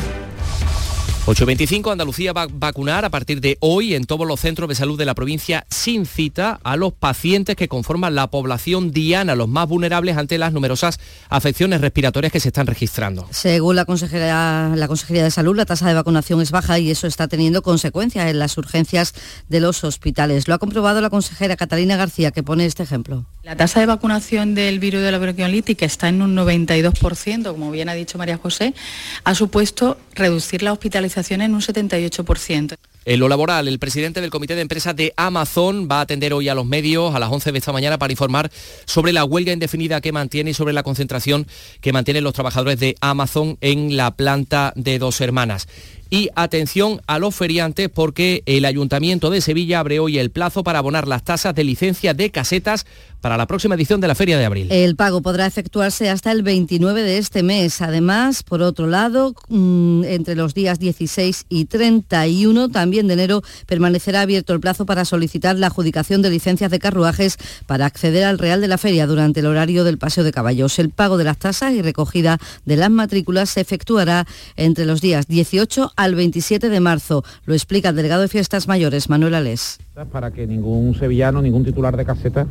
[1.28, 4.96] 8.25, Andalucía va a vacunar a partir de hoy en todos los centros de salud
[4.96, 9.68] de la provincia sin cita a los pacientes que conforman la población diana, los más
[9.68, 13.28] vulnerables ante las numerosas afecciones respiratorias que se están registrando.
[13.32, 17.08] Según la Consejería, la Consejería de Salud, la tasa de vacunación es baja y eso
[17.08, 19.16] está teniendo consecuencias en las urgencias
[19.50, 20.48] de los hospitales.
[20.48, 23.26] Lo ha comprobado la consejera Catalina García, que pone este ejemplo.
[23.42, 27.72] La tasa de vacunación del virus de la bronquiolitis, que está en un 92%, como
[27.72, 28.76] bien ha dicho María José,
[29.24, 32.78] ha supuesto reducir la hospitalización en un 78%.
[33.06, 36.50] En lo laboral, el presidente del Comité de Empresas de Amazon va a atender hoy
[36.50, 38.52] a los medios a las 11 de esta mañana para informar
[38.86, 41.46] sobre la huelga indefinida que mantiene y sobre la concentración
[41.82, 45.68] que mantienen los trabajadores de Amazon en la planta de dos hermanas.
[46.10, 50.80] Y atención a los feriantes porque el Ayuntamiento de Sevilla abre hoy el plazo para
[50.80, 52.86] abonar las tasas de licencia de casetas
[53.22, 54.68] para la próxima edición de la Feria de Abril.
[54.70, 57.82] El pago podrá efectuarse hasta el 29 de este mes.
[57.82, 64.22] Además, por otro lado, mm, entre los días 16 y 31, también de enero, permanecerá
[64.22, 68.62] abierto el plazo para solicitar la adjudicación de licencias de carruajes para acceder al Real
[68.62, 70.80] de la Feria durante el horario del Paseo de Caballos.
[70.80, 75.28] El pago de las tasas y recogida de las matrículas se efectuará entre los días
[75.28, 77.24] 18 al 27 de marzo.
[77.46, 79.80] Lo explica el delegado de Fiestas Mayores, Manuel Alés.
[80.12, 82.48] Para que ningún sevillano, ningún titular de caseta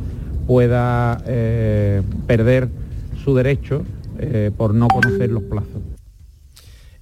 [0.47, 2.69] pueda eh, perder
[3.23, 3.83] su derecho
[4.19, 5.94] eh, por no conocer los plazos.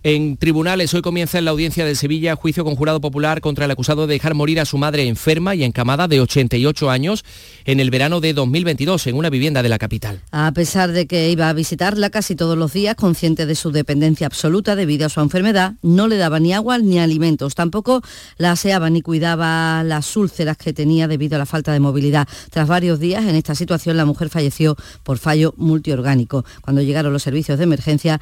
[0.05, 3.71] En tribunales hoy comienza en la audiencia de Sevilla juicio con jurado popular contra el
[3.71, 7.23] acusado de dejar morir a su madre enferma y encamada de 88 años
[7.63, 10.21] en el verano de 2022 en una vivienda de la capital.
[10.31, 14.27] A pesar de que iba a visitarla casi todos los días, consciente de su dependencia
[14.27, 17.55] absoluta debido a su enfermedad, no le daba ni agua ni alimentos.
[17.55, 18.01] Tampoco
[18.35, 22.27] la aseaba ni cuidaba las úlceras que tenía debido a la falta de movilidad.
[22.49, 26.43] Tras varios días en esta situación, la mujer falleció por fallo multiorgánico.
[26.59, 28.19] Cuando llegaron los servicios de emergencia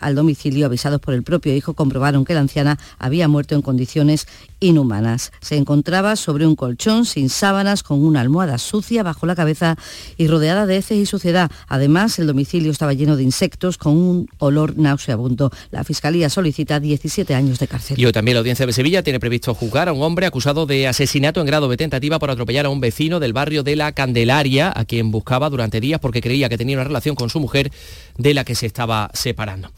[0.00, 4.26] al domicilio avisados por el propio hijo comprobaron que la anciana había muerto en condiciones
[4.60, 5.32] inhumanas.
[5.40, 9.76] Se encontraba sobre un colchón sin sábanas, con una almohada sucia bajo la cabeza
[10.16, 11.50] y rodeada de heces y suciedad.
[11.68, 15.50] Además, el domicilio estaba lleno de insectos con un olor nauseabundo.
[15.70, 18.00] La Fiscalía solicita 17 años de cárcel.
[18.00, 20.88] Y hoy también la Audiencia de Sevilla tiene previsto juzgar a un hombre acusado de
[20.88, 24.72] asesinato en grado de tentativa por atropellar a un vecino del barrio de La Candelaria,
[24.74, 27.70] a quien buscaba durante días porque creía que tenía una relación con su mujer
[28.16, 29.70] de la que se estaba separando.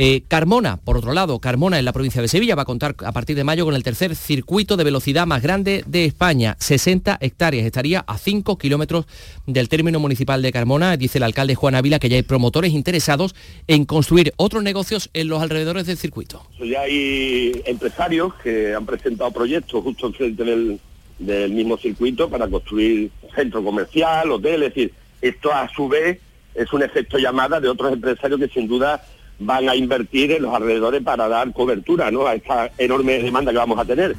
[0.00, 3.10] Eh, Carmona, por otro lado, Carmona en la provincia de Sevilla va a contar a
[3.10, 7.66] partir de mayo con el tercer circuito de velocidad más grande de España, 60 hectáreas.
[7.66, 9.06] Estaría a 5 kilómetros
[9.46, 10.96] del término municipal de Carmona.
[10.96, 13.34] Dice el alcalde Juan Ávila que ya hay promotores interesados
[13.66, 16.46] en construir otros negocios en los alrededores del circuito.
[16.60, 20.78] Ya hay empresarios que han presentado proyectos justo enfrente del,
[21.18, 26.20] del mismo circuito para construir centro comercial, hotel, es decir, esto a su vez
[26.54, 29.02] es un efecto llamada de otros empresarios que sin duda
[29.38, 32.26] van a invertir en los alrededores para dar cobertura ¿no?
[32.26, 34.16] a esta enorme demanda que vamos a tener.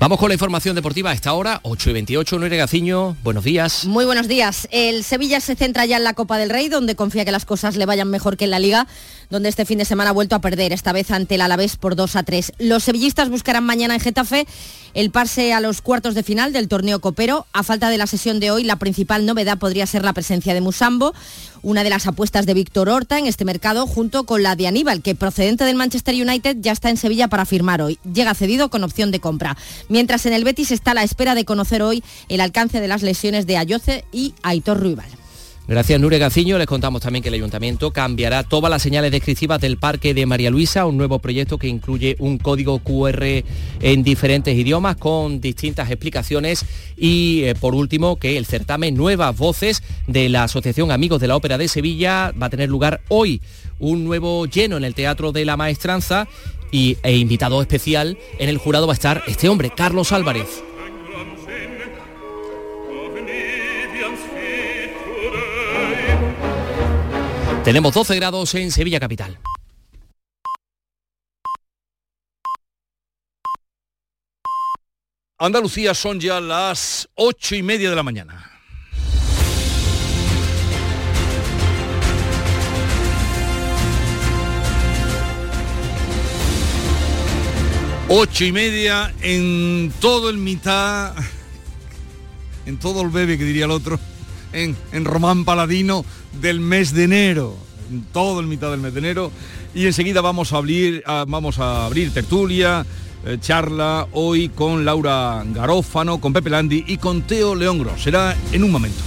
[0.00, 3.84] Vamos con la información deportiva a esta hora, 8 y 28, Noire Gaciño, buenos días.
[3.84, 4.68] Muy buenos días.
[4.70, 7.76] El Sevilla se centra ya en la Copa del Rey, donde confía que las cosas
[7.76, 8.86] le vayan mejor que en la Liga,
[9.30, 11.96] donde este fin de semana ha vuelto a perder, esta vez ante el Alavés por
[11.96, 12.52] 2 a 3.
[12.58, 14.46] Los sevillistas buscarán mañana en Getafe
[14.94, 17.46] el parse a los cuartos de final del torneo copero.
[17.52, 20.60] A falta de la sesión de hoy, la principal novedad podría ser la presencia de
[20.60, 21.14] Musambo,
[21.62, 25.02] una de las apuestas de Víctor Horta en este mercado, junto con la de Aníbal,
[25.02, 27.98] que procedente del Manchester United ya está en Sevilla para firmar hoy.
[28.12, 29.56] Llega cedido con opción de compra.
[29.88, 33.02] Mientras en el Betis está a la espera de conocer hoy el alcance de las
[33.02, 35.17] lesiones de Ayoce y Aitor Ruibal.
[35.68, 36.56] Gracias, Nure Gaciño.
[36.56, 40.48] Les contamos también que el Ayuntamiento cambiará todas las señales descriptivas del Parque de María
[40.48, 43.44] Luisa, un nuevo proyecto que incluye un código QR
[43.82, 46.64] en diferentes idiomas con distintas explicaciones
[46.96, 51.36] y, eh, por último, que el certamen Nuevas Voces de la Asociación Amigos de la
[51.36, 53.42] Ópera de Sevilla va a tener lugar hoy.
[53.78, 56.28] Un nuevo lleno en el Teatro de la Maestranza
[56.72, 60.62] y, e invitado especial en el jurado va a estar este hombre, Carlos Álvarez.
[67.68, 69.38] Tenemos 12 grados en Sevilla Capital.
[75.36, 78.50] Andalucía son ya las ocho y media de la mañana.
[88.08, 91.14] Ocho y media en todo el mitad,
[92.64, 94.00] en todo el bebé que diría el otro,
[94.54, 96.06] en, en Román Paladino
[96.40, 97.56] del mes de enero,
[97.90, 99.32] en todo el mitad del mes de enero.
[99.74, 102.84] Y enseguida vamos a abrir, a- vamos a abrir tertulia,
[103.26, 108.02] eh, charla hoy con Laura Garófano, con Pepe Landi y con Teo León Gros.
[108.02, 109.02] Será en un momento.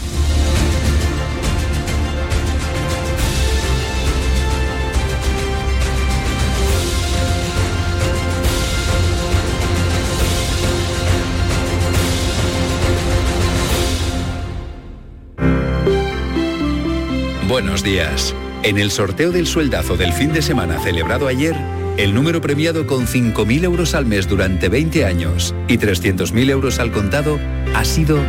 [17.52, 18.34] Buenos días.
[18.64, 21.54] En el sorteo del sueldazo del fin de semana celebrado ayer,
[21.98, 26.94] el número premiado con 5.000 euros al mes durante 20 años y 300.000 euros al
[26.94, 27.38] contado
[27.76, 28.20] ha sido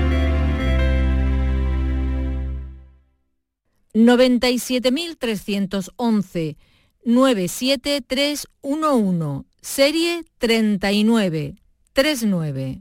[3.95, 6.57] 97.311
[7.05, 11.55] 97311 serie 39
[11.93, 12.81] 39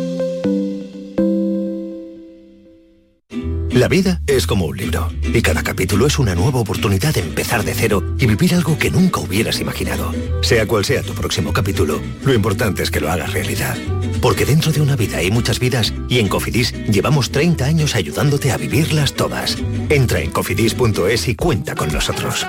[3.73, 7.63] La vida es como un libro y cada capítulo es una nueva oportunidad de empezar
[7.63, 10.13] de cero y vivir algo que nunca hubieras imaginado.
[10.41, 13.77] Sea cual sea tu próximo capítulo, lo importante es que lo hagas realidad.
[14.21, 18.51] Porque dentro de una vida hay muchas vidas y en Cofidis llevamos 30 años ayudándote
[18.51, 19.57] a vivirlas todas.
[19.87, 22.45] Entra en cofidis.es y cuenta con nosotros.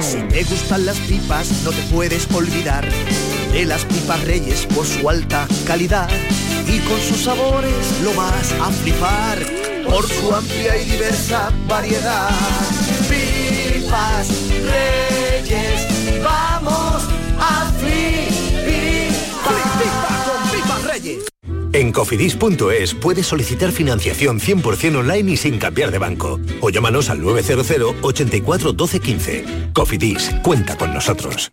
[0.00, 2.84] Si te gustan las pipas, no te puedes olvidar
[3.52, 6.10] de las pipas Reyes por su alta calidad.
[6.66, 9.63] Y con sus sabores lo vas a flipar
[9.94, 12.28] por su amplia y diversa variedad.
[13.08, 17.04] Pipas Reyes, vamos
[17.38, 18.74] a flipar.
[19.44, 21.24] con Pipas Reyes.
[21.72, 26.40] En cofidis.es puedes solicitar financiación 100% online y sin cambiar de banco.
[26.60, 29.44] O llámanos al 900 84 12 15.
[29.72, 31.52] Cofidis, cuenta con nosotros.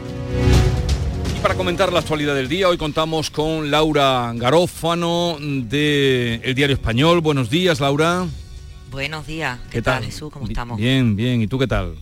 [1.41, 7.21] Para comentar la actualidad del día, hoy contamos con Laura Garófano de El Diario Español.
[7.21, 8.27] Buenos días, Laura.
[8.91, 9.59] Buenos días.
[9.65, 10.03] ¿Qué, ¿Qué tal?
[10.05, 10.31] Jesús?
[10.31, 10.77] ¿Cómo estamos?
[10.77, 11.41] Bien, bien.
[11.41, 11.95] ¿Y tú qué tal?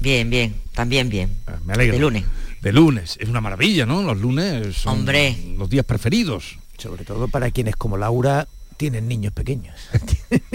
[0.00, 0.54] Bien, bien.
[0.72, 1.36] También bien.
[1.66, 1.96] Me alegro.
[1.96, 2.24] De lunes.
[2.62, 3.18] De lunes.
[3.20, 4.02] Es una maravilla, ¿no?
[4.02, 5.36] Los lunes son Hombre.
[5.58, 6.56] los días preferidos.
[6.78, 9.76] Sobre todo para quienes como Laura tienen niños pequeños.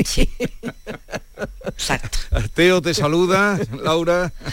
[1.65, 2.17] Exacto.
[2.55, 4.33] Teo te saluda, Laura.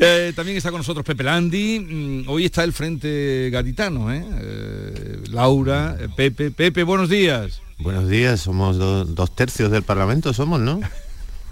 [0.00, 1.80] Eh, también está con nosotros Pepe Landi.
[1.80, 4.24] Mm, hoy está el Frente Gaditano, ¿eh?
[4.40, 6.50] Eh, Laura, Pepe.
[6.50, 7.60] Pepe, buenos días.
[7.78, 10.80] Buenos días, somos dos tercios del Parlamento, somos, ¿no?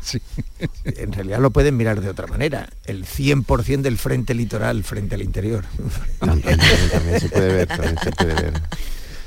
[0.03, 0.21] Sí.
[0.85, 2.69] En realidad lo pueden mirar de otra manera.
[2.85, 5.65] El 100% del frente litoral frente al interior.
[6.21, 6.61] También,
[7.21, 8.53] se puede ver, también se puede ver.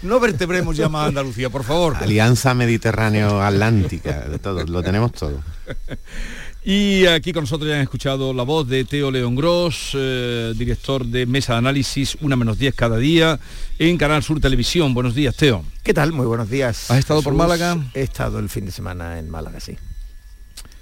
[0.04, 1.98] No vertebremos ya más Andalucía, por favor.
[1.98, 5.44] Alianza Mediterráneo-Atlántica, de todo, lo tenemos todo.
[6.64, 11.06] Y aquí con nosotros ya han escuchado la voz de Teo León Gross, eh, director
[11.06, 13.40] de Mesa de Análisis, una menos 10 cada día,
[13.78, 14.94] en Canal Sur Televisión.
[14.94, 15.64] Buenos días, Teo.
[15.84, 16.12] ¿Qué tal?
[16.12, 16.92] Muy buenos días.
[16.92, 17.78] ¿Has estado por Málaga?
[17.94, 19.78] He estado el fin de semana en Málaga, sí.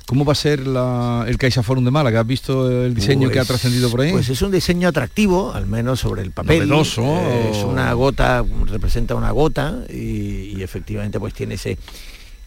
[0.08, 2.22] ¿Cómo va a ser la, el Caixa Forum de Málaga?
[2.22, 4.14] ¿Has visto el diseño que ha pues, trascendido por ahí?
[4.14, 6.60] Pues es un diseño atractivo, al menos sobre el papel.
[6.60, 7.04] Novedoso.
[7.52, 11.78] es una gota, representa una gota y, efectivamente pues tiene ese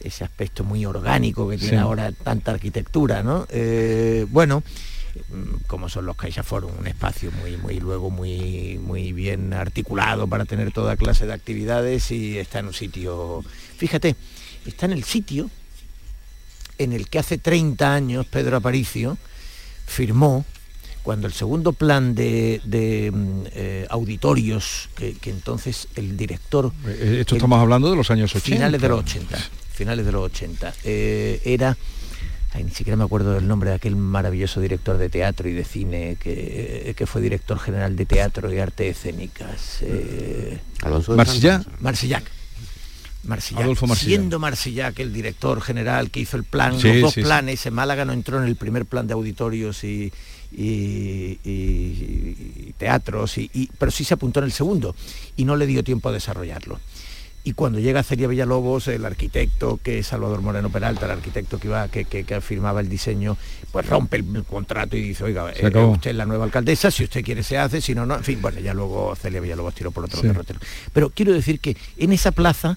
[0.00, 3.46] ese aspecto muy orgánico que tiene ahora tanta arquitectura, ¿no?
[3.50, 4.62] Eh, bueno,
[5.66, 10.44] como son los Caixa Forum, un espacio muy, muy luego muy, muy bien articulado para
[10.44, 13.44] tener toda clase de actividades y está en un sitio,
[13.76, 14.16] fíjate,
[14.66, 15.50] está en el sitio
[16.78, 19.18] en el que hace 30 años Pedro Aparicio
[19.86, 20.44] firmó
[21.02, 26.72] cuando el segundo plan de, mm, eh, auditorios, que, entonces el director...
[26.86, 28.56] Eh, esto estamos hablando de los años 80.
[28.56, 29.38] Finales de los 80,
[29.80, 30.74] finales de los 80.
[30.84, 31.76] Eh, era...
[32.54, 36.18] ni siquiera me acuerdo del nombre de aquel maravilloso director de teatro y de cine
[36.20, 39.80] que, que fue director general de teatro y arte escénicas.
[40.82, 41.66] Alonso Marsillac.
[41.80, 42.24] Marsillac
[43.22, 48.04] Marsillac, siendo Marsillac el director general que hizo el plan, los dos planes, en Málaga
[48.04, 50.10] no entró en el primer plan de auditorios y,
[52.78, 54.96] teatros, y, pero sí se apuntó en el segundo
[55.36, 56.80] y no le dio tiempo a desarrollarlo.
[57.42, 61.68] Y cuando llega Celia Villalobos, el arquitecto que es Salvador Moreno Peralta, el arquitecto que
[61.68, 63.36] iba, que, que, firmaba el diseño,
[63.72, 67.24] pues rompe el contrato y dice, oiga, eh, usted es la nueva alcaldesa, si usted
[67.24, 68.16] quiere se hace, si no, no.
[68.16, 70.60] En fin, bueno, ya luego Celia Villalobos tiró por otro derrotero.
[70.92, 72.76] Pero quiero decir que en esa plaza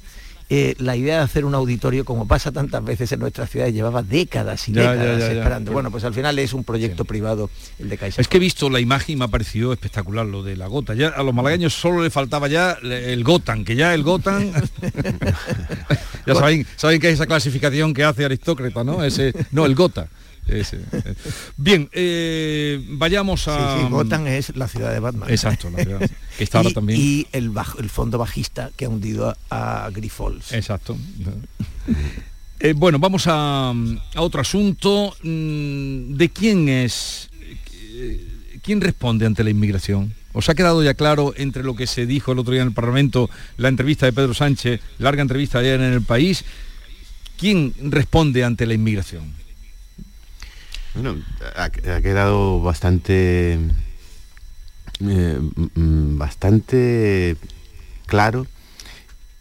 [0.50, 4.04] eh, la idea de hacer un auditorio, como pasa tantas veces en nuestras ciudades, llevaba
[4.04, 5.72] décadas y décadas esperando.
[5.72, 8.22] Bueno, pues al final es un proyecto privado el de Caixa.
[8.22, 10.94] Es que he visto la imagen y me ha parecido espectacular lo de la gota.
[10.94, 14.52] Ya a los malagueños solo le faltaba ya el Gotan, que ya el Gotan...
[16.26, 19.04] ya saben, saben que es esa clasificación que hace Aristócrata, ¿no?
[19.04, 20.08] Ese, no, el Gota.
[21.58, 23.80] Bien, eh, vayamos a...
[23.80, 25.30] Sí, Gotham es la ciudad de Batman.
[25.30, 27.00] Exacto, la ciudad, que está y, también.
[27.00, 30.52] Y el, el fondo bajista que ha hundido a, Grifols.
[30.52, 30.98] Exacto.
[32.60, 33.74] Eh, bueno, vamos a,
[34.16, 35.16] otro asunto.
[35.24, 37.30] Mm, ¿De quién es?
[37.94, 38.28] Eh,
[38.62, 40.14] ¿Quién responde ante la inmigración?
[40.34, 42.74] ¿Os ha quedado ya claro entre lo que se dijo el otro día en el
[42.74, 46.44] Parlamento, la entrevista de Pedro Sánchez, larga entrevista ayer en el país?
[47.38, 49.43] ¿Quién responde ante la inmigración?
[50.96, 51.16] Bueno,
[51.56, 53.58] ha, quedado bastante
[55.02, 55.39] eh,
[55.76, 57.36] bastante
[58.06, 58.46] claro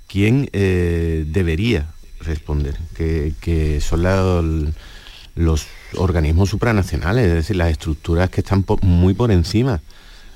[0.08, 1.90] quién eh, debería
[2.20, 4.74] responder, que, son
[5.34, 9.82] los organismos supranacionales, es decir, las estructuras que están muy por encima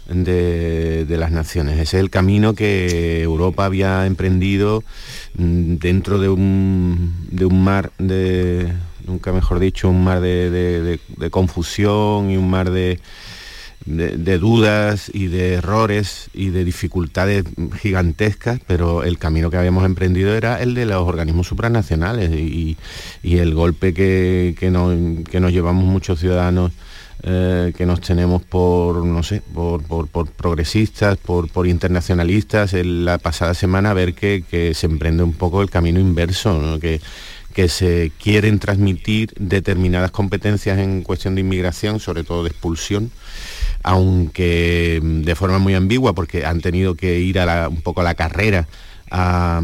[0.09, 1.75] de, las naciones.
[1.75, 4.85] Ese es el camino que Europa había emprendido
[5.39, 8.73] mm, dentro de un mar de
[9.07, 10.99] nunca mejor dicho, un mar de,
[11.31, 12.99] confusión y un mar de,
[13.87, 17.45] dudas y de errores y de dificultades
[17.81, 22.77] gigantescas, pero el camino que habíamos emprendido era el de los organismos supranacionales y,
[23.23, 26.73] el golpe que, que, nos llevamos muchos ciudadanos
[27.23, 33.95] eh, que nos tenemos por, no sé, por, progresistas, por, internacionalistas, en la pasada semana
[33.95, 37.01] ver que, se emprende un poco el camino inverso, que
[37.57, 43.11] que se quieren transmitir determinadas competencias en cuestión de inmigración, sobre todo de expulsión,
[43.83, 48.05] aunque mm, de forma muy ambigua, porque han tenido que ir a un poco a
[48.05, 48.69] la carrera
[49.11, 49.63] a,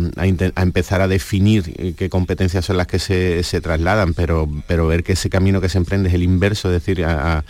[0.56, 5.12] empezar a definir eh, qué competencias son las que se, trasladan, pero, pero ver que
[5.12, 7.44] ese camino que se emprende es el inverso, es decir, a,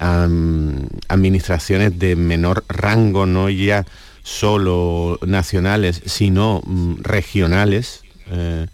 [0.00, 3.86] mm, administraciones de menor rango, no ya
[4.24, 8.02] solo nacionales, sino mm, regionales.
[8.32, 8.66] Eh,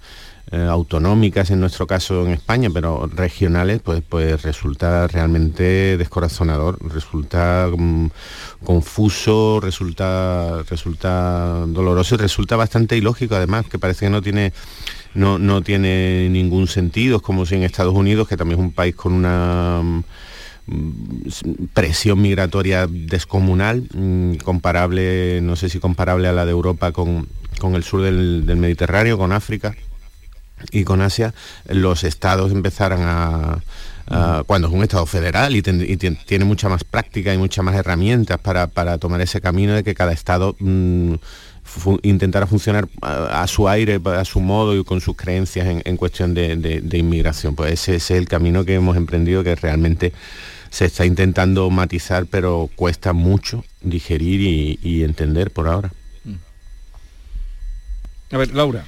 [0.52, 7.68] eh, autonómicas en nuestro caso en España, pero regionales, pues, pues resulta realmente descorazonador, resulta
[7.72, 8.10] mm,
[8.64, 14.52] confuso, resulta, resulta doloroso y resulta bastante ilógico además, que parece que no tiene,
[15.14, 18.72] no, no tiene ningún sentido, es como si en Estados Unidos, que también es un
[18.72, 19.82] país con una
[20.66, 27.28] mm, presión migratoria descomunal, mm, comparable, no sé si comparable a la de Europa con,
[27.72, 29.76] el sur del Mediterráneo, con África,
[30.70, 31.34] y con Asia,
[31.66, 33.58] los estados empezaran a,
[34.46, 38.98] cuando es un Estado federal y, tiene mucha más práctica y muchas más herramientas para,
[38.98, 41.14] tomar ese camino de que cada Estado mm,
[42.02, 46.82] intentara funcionar a, su aire, a su modo y con sus creencias en, cuestión de,
[46.92, 47.54] inmigración.
[47.54, 50.12] Pues ese, es el camino que hemos emprendido que realmente
[50.70, 55.92] se está intentando matizar, pero cuesta mucho digerir y entender por ahora.
[58.32, 58.84] A ver, Laura.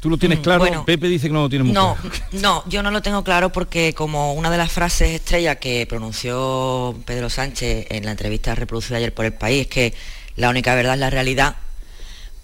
[0.00, 0.84] ¿Tú lo tienes claro?
[0.84, 2.16] Pepe dice que no lo tiene muy no, claro.
[2.32, 6.94] No, yo no lo tengo claro porque como una de las frases estrella que pronunció
[7.04, 9.94] Pedro Sánchez en la entrevista reproducida ayer por El País que
[10.36, 11.56] la única verdad es la realidad,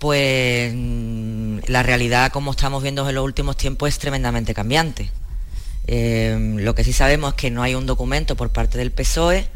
[0.00, 5.12] pues mm, la realidad como estamos viendo en los últimos tiempos es tremendamente cambiante.
[5.86, 9.46] Eh, lo que sí sabemos es que no hay un documento por parte del PSOE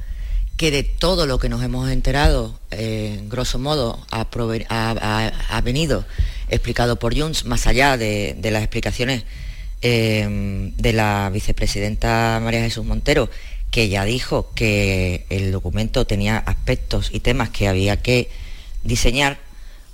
[0.59, 6.05] que de todo lo que nos hemos enterado, eh, grosso modo, ha venido
[6.49, 9.23] explicado por Junts, más allá de, las explicaciones
[9.83, 13.31] eh, de la vicepresidenta María Jesús Montero,
[13.71, 18.29] que ya dijo que el documento tenía aspectos y temas que había que
[18.83, 19.39] diseñar,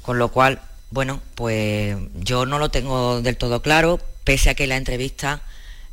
[0.00, 4.66] con lo cual, bueno, pues yo no lo tengo del todo claro, pese a que
[4.66, 5.42] la entrevista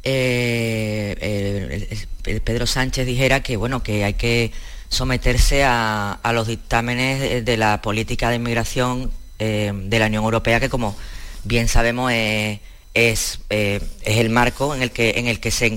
[0.03, 1.87] eh,
[2.25, 4.51] el, Pedro Sánchez dijera que bueno que hay que
[4.89, 10.69] someterse a, los dictámenes de la política de inmigración eh, de la Unión Europea, que
[10.69, 10.95] como
[11.43, 12.59] bien sabemos eh,
[12.93, 15.67] es, es, el marco en el que, en el que se,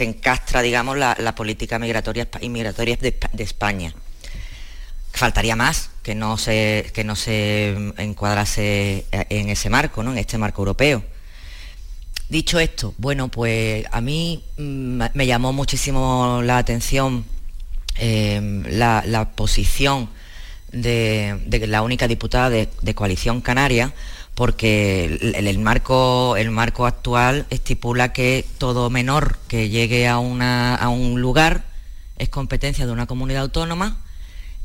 [0.00, 3.94] encastra, digamos, la, política migratoria, inmigratoria de, España.
[5.12, 10.12] Faltaría más que no se, que no se encuadrase en ese marco, ¿no?
[10.12, 11.02] en este marco europeo.
[12.32, 17.26] Dicho esto, bueno, pues a mí mm, me llamó muchísimo la atención
[17.96, 20.08] eh, la, posición
[20.72, 23.92] de, la única diputada de, coalición canaria,
[24.34, 31.20] porque el, marco, el marco actual estipula que todo menor que llegue a, a un
[31.20, 31.64] lugar
[32.16, 33.98] es competencia de una comunidad autónoma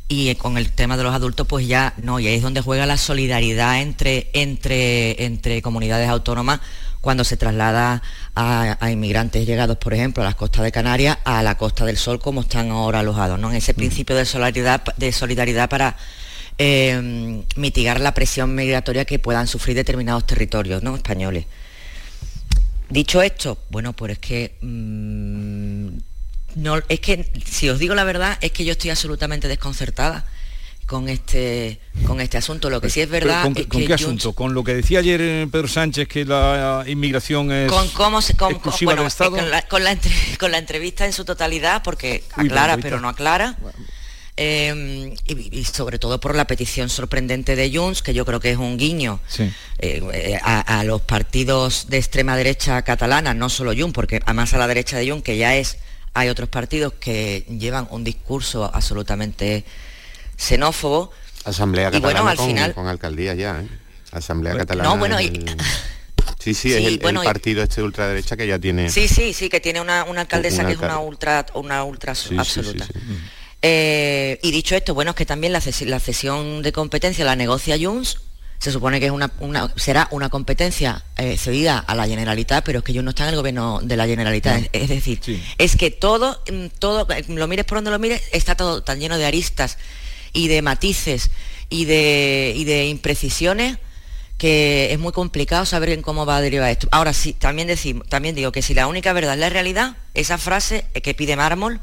[0.07, 2.85] y con el tema de los adultos pues ya no, y ahí es donde juega
[2.85, 6.61] la solidaridad entre, entre, entre comunidades autónomas
[7.07, 8.03] cuando se traslada
[8.35, 12.19] a, inmigrantes llegados, por ejemplo, a las costas de Canarias, a la Costa del Sol,
[12.19, 13.49] como están ahora alojados, ¿no?
[13.49, 15.95] En ese principio de solidaridad, de solidaridad para
[16.57, 20.97] eh, mitigar la presión migratoria que puedan sufrir determinados territorios ¿no?
[20.97, 21.45] españoles.
[22.89, 25.87] Dicho esto, bueno, pues es que mm,
[26.55, 30.25] no, es que si os digo la verdad, es que yo estoy absolutamente desconcertada
[30.87, 32.69] con este con este asunto.
[32.71, 33.43] Lo que sí es verdad.
[33.43, 34.33] ¿Con, qué asunto?
[34.33, 38.35] ¿Con lo que decía ayer eh, Pedro Sánchez que la inmigración es con cómo se,
[38.35, 39.31] con, exclusiva del Estado?
[39.31, 39.61] Con la,
[40.39, 43.57] con la, entrevista en su totalidad, porque aclara pero no aclara.
[44.39, 48.57] Em, y, sobre todo por la petición sorprendente de Junts, que yo creo que es
[48.57, 49.49] un guiño eh,
[50.13, 54.67] eh, a, los partidos de extrema derecha catalana, no solo Junts, porque además a la
[54.67, 55.79] derecha de Junts, que ya es,
[56.13, 59.65] hay otros partidos que llevan un discurso absolutamente
[60.37, 61.11] xenófobo.
[61.43, 62.73] Asamblea Catalana con, final...
[62.73, 63.67] con, alcaldía ya, ¿eh?
[64.11, 64.89] Asamblea Catalana.
[64.89, 65.17] No, bueno,
[66.39, 68.89] Sí, sí, es el, partido este de ultraderecha que ya tiene.
[68.89, 72.87] Sí, sí, sí, que tiene una, alcaldesa que es una ultra, una ultra absoluta.
[73.61, 78.21] Eh, y dicho esto, bueno, es que también la, cesión de competencia la negocia Junts.
[78.59, 79.31] Se supone que es una,
[79.75, 83.29] será una competencia eh, cedida a la Generalitat, pero es que Junts no está en
[83.29, 84.69] el gobierno de la Generalitat.
[84.71, 85.19] Es, decir,
[85.57, 89.17] es que todo, mm, todo, lo mires por donde lo mires, está todo tan lleno
[89.17, 89.77] de aristas
[90.33, 91.31] y de matices
[91.69, 93.77] y de, y de imprecisiones
[94.37, 96.87] que es muy complicado saber en cómo va a derivar esto.
[96.91, 100.37] Ahora sí, también, decimos, también digo que si la única verdad es la realidad, esa
[100.37, 101.81] frase que pide mármol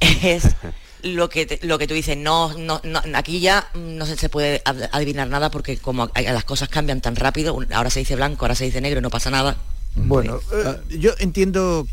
[0.00, 0.44] es
[1.02, 2.80] lo que, lo que tú dices, no, no,
[3.14, 4.62] aquí ya no se, puede
[4.92, 8.64] adivinar nada porque como las cosas cambian tan rápido, ahora se dice blanco, ahora se
[8.64, 9.56] dice negro y no pasa nada.
[9.96, 11.86] Bueno, eh, yo entiendo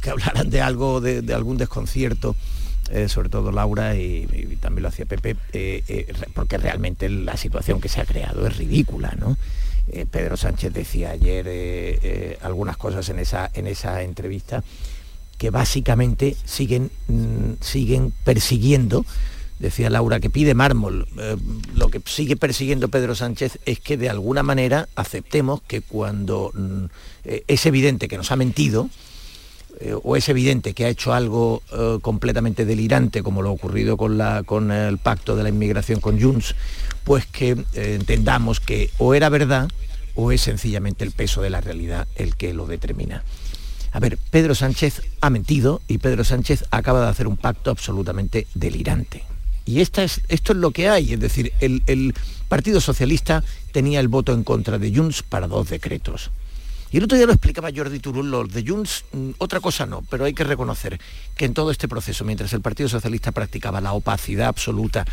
[0.00, 2.36] que hablaran de algo, de, algún desconcierto.
[2.90, 4.26] Eh, sobre todo Laura y,
[4.60, 9.14] también lo hacía Pepe, eh, porque realmente la situación que se ha creado es ridícula,
[9.18, 9.36] ¿no?
[10.10, 14.64] Pedro Sánchez decía ayer algunas cosas en esa, en esa entrevista
[15.38, 19.04] que básicamente siguen, mm, siguen persiguiendo,
[19.58, 21.06] decía Laura, que pide mármol.
[21.18, 21.36] Eh,
[21.74, 26.84] lo que sigue persiguiendo Pedro Sánchez es que de alguna manera aceptemos que cuando mm,
[27.24, 28.88] eh, es evidente que nos ha mentido,
[29.80, 31.62] eh, o es evidente que ha hecho algo
[32.02, 36.54] completamente delirante, como lo ocurrido con, la, con el pacto de la inmigración con Junts,
[37.04, 39.68] pues que entendamos que o era verdad
[40.14, 43.22] o es sencillamente el peso de la realidad el que lo determina.
[43.92, 48.46] A ver, Pedro Sánchez ha mentido y Pedro Sánchez acaba de hacer un pacto absolutamente
[48.54, 49.24] delirante.
[49.64, 49.90] Y es,
[50.28, 52.14] esto es lo que hay, es decir, el,
[52.48, 56.30] Partido Socialista tenía el voto en contra de Junts para dos decretos.
[56.90, 60.02] Y el otro día lo explicaba Jordi Turul, los de Junts, mm, otra cosa no,
[60.08, 61.00] pero hay que reconocer
[61.36, 65.04] que en todo este proceso, mientras el Partido Socialista practicaba la opacidad absoluta,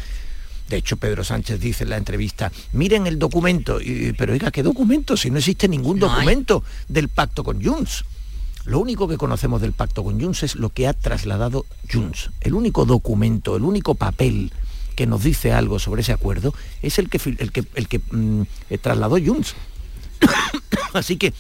[0.70, 3.80] de hecho, Pedro Sánchez dice en la entrevista, miren el documento,
[4.18, 5.18] pero oiga, ¿qué documento?
[5.18, 8.06] Si no existe ningún documento del pacto con Junts.
[8.66, 12.30] Lo único que conocemos del pacto con Junts es lo que ha trasladado Junts.
[12.40, 14.54] El único documento, el único papel
[14.96, 18.42] que nos dice algo sobre ese acuerdo es el que, el que, el que mm,
[18.70, 19.56] eh, trasladó Junts.
[20.94, 21.34] Así que,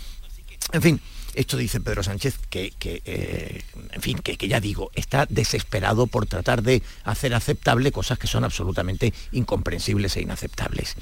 [0.71, 1.01] en fin,
[1.33, 6.25] esto dice Pedro Sánchez que, eh, en fin, que, que, ya digo, está desesperado por
[6.25, 10.95] tratar de hacer aceptable cosas que son absolutamente incomprensibles e inaceptables.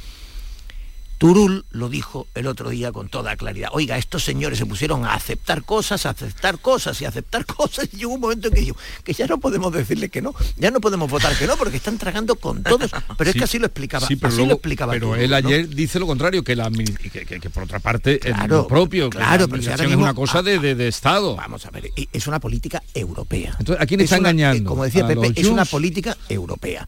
[1.22, 3.70] Turul lo dijo el otro día con toda claridad.
[3.74, 7.90] Oiga, estos señores se pusieron a aceptar cosas, a aceptar cosas y a aceptar cosas.
[7.94, 10.72] Y llegó un momento en que yo, que ya no podemos decirle que no, ya
[10.72, 12.90] no podemos votar que no, porque están tragando con todos.
[13.20, 14.08] Pero es que así lo explicaba.
[14.08, 14.94] pero así lo explicaba.
[14.94, 19.12] Pero él ayer dice lo contrario, que, la, que, por otra parte es lo propio,
[19.12, 21.36] claro, que la es una cosa de, de, Estado.
[21.36, 23.56] Vamos a ver, es una política europea.
[23.60, 24.68] Entonces, ¿a quién está engañando?
[24.68, 26.88] como decía Pepe, es una política europea.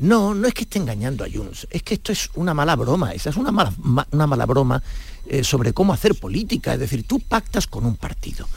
[0.00, 3.12] No, no es que esté engañando a Junts, es que esto es una mala broma,
[3.12, 3.72] esa es una mala,
[4.12, 4.82] una mala broma
[5.26, 8.48] eh, sobre cómo hacer política, es decir, tú pactas con un partido.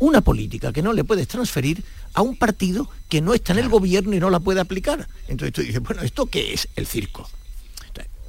[0.00, 3.68] Una política que no le puedes transferir a un partido que no está en el
[3.68, 5.08] gobierno y no la puede aplicar.
[5.28, 7.28] Entonces tú dices, bueno, ¿esto qué es el circo?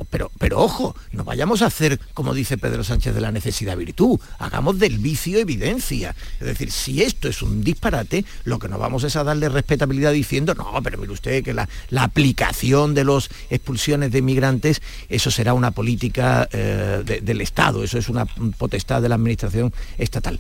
[0.10, 4.20] Pero, pero ojo, no vayamos a hacer, como dice Pedro Sánchez, de la necesidad virtud,
[4.40, 6.16] hagamos del vicio evidencia.
[6.40, 10.12] Es decir, si esto es un disparate, lo que no vamos es a darle respetabilidad
[10.12, 15.54] diciendo, no, pero mire usted que la, aplicación de las expulsiones de inmigrantes, eso será
[15.54, 20.40] una política eh, del Estado, eso es una potestad de la administración estatal.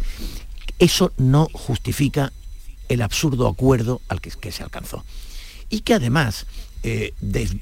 [0.79, 2.31] Eso no justifica
[2.89, 5.03] el absurdo acuerdo al que, se alcanzó.
[5.69, 6.45] Y que además
[6.83, 7.13] eh,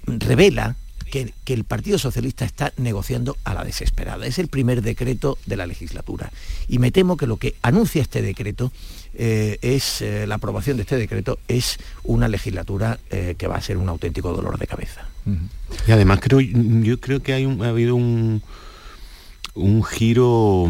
[0.05, 0.75] revela
[1.13, 4.25] que, el Partido Socialista está negociando a la desesperada.
[4.25, 6.31] Es el primer decreto de la legislatura.
[6.67, 8.71] Y me temo que lo que anuncia este decreto
[9.13, 13.61] eh, es, eh, la aprobación de este decreto es una legislatura eh, que va a
[13.61, 15.07] ser un auténtico dolor de cabeza.
[15.87, 18.41] Y además creo, yo creo que hay ha habido un,
[19.53, 20.67] un giro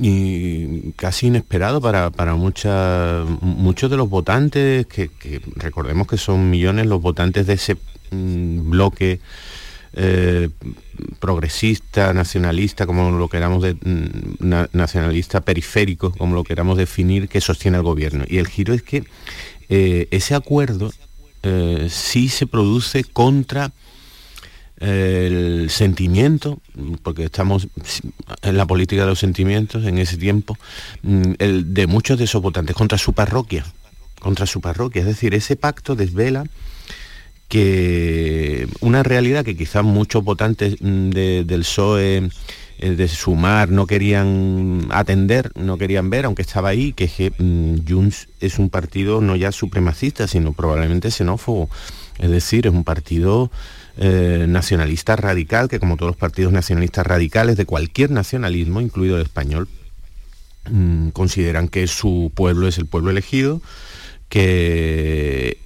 [0.00, 5.10] y casi inesperado para, para muchos de los votantes, que,
[5.56, 7.76] recordemos que son millones los votantes de ese
[8.12, 9.20] bloque
[9.94, 10.48] eh,
[11.18, 17.76] progresista, nacionalista, como lo queramos de, mm, nacionalista periférico, como lo queramos definir, que sostiene
[17.76, 18.24] el gobierno.
[18.26, 19.04] Y el giro es que
[19.68, 20.92] eh, ese acuerdo
[21.42, 23.70] eh, sí se produce contra
[24.78, 26.58] el sentimiento,
[27.02, 27.68] porque estamos
[28.42, 30.56] en la política de los sentimientos en ese tiempo,
[31.02, 33.64] mm, el de muchos de esos votantes, contra su parroquia,
[34.20, 35.00] contra su parroquia.
[35.00, 36.46] Es decir, ese pacto desvela
[37.52, 42.30] que una realidad que quizás muchos votantes mm, del PSOE
[42.78, 47.86] eh, de Sumar no querían atender, no querían ver, aunque estaba ahí, que que mm,
[47.86, 51.68] Junts es un partido no ya supremacista, sino probablemente xenófobo.
[52.18, 53.50] Es decir, es un partido
[53.98, 59.24] eh, nacionalista radical, que como todos los partidos nacionalistas radicales de cualquier nacionalismo, incluido el
[59.24, 59.68] español,
[60.70, 63.60] mm, consideran que su pueblo es el pueblo elegido,
[64.30, 65.58] que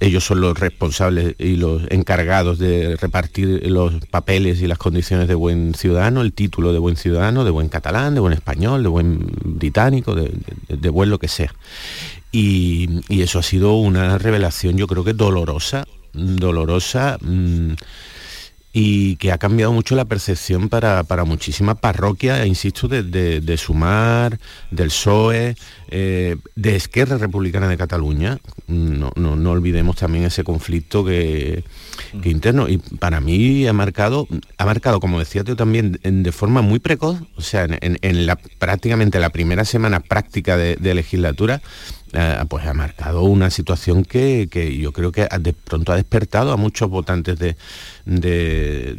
[0.00, 5.34] ellos son los responsables y los encargados de repartir los papeles y las condiciones de
[5.34, 9.26] buen ciudadano, el título de buen ciudadano, de buen catalán, de buen español, de buen
[9.44, 11.54] británico, de, buen lo que sea.
[12.32, 17.18] Y, eso ha sido una revelación, yo creo que dolorosa, dolorosa.
[17.20, 17.74] Mm,
[18.72, 24.38] y que ha cambiado mucho la percepción para, para muchísimas parroquias, insisto, de, Sumar,
[24.70, 25.56] del PSOE,
[25.88, 28.38] eh, de Esquerra Republicana de Cataluña.
[28.68, 31.64] No, no, olvidemos también ese conflicto que,
[32.22, 32.68] interno.
[32.68, 37.18] Y para mí ha marcado, ha marcado, como decía tú también, de forma muy precoz,
[37.36, 41.60] o sea, en, la, prácticamente la primera semana práctica de, de legislatura,
[42.12, 44.48] eh, pues ha marcado una situación que,
[44.80, 47.56] yo creo que de pronto ha despertado a muchos votantes de,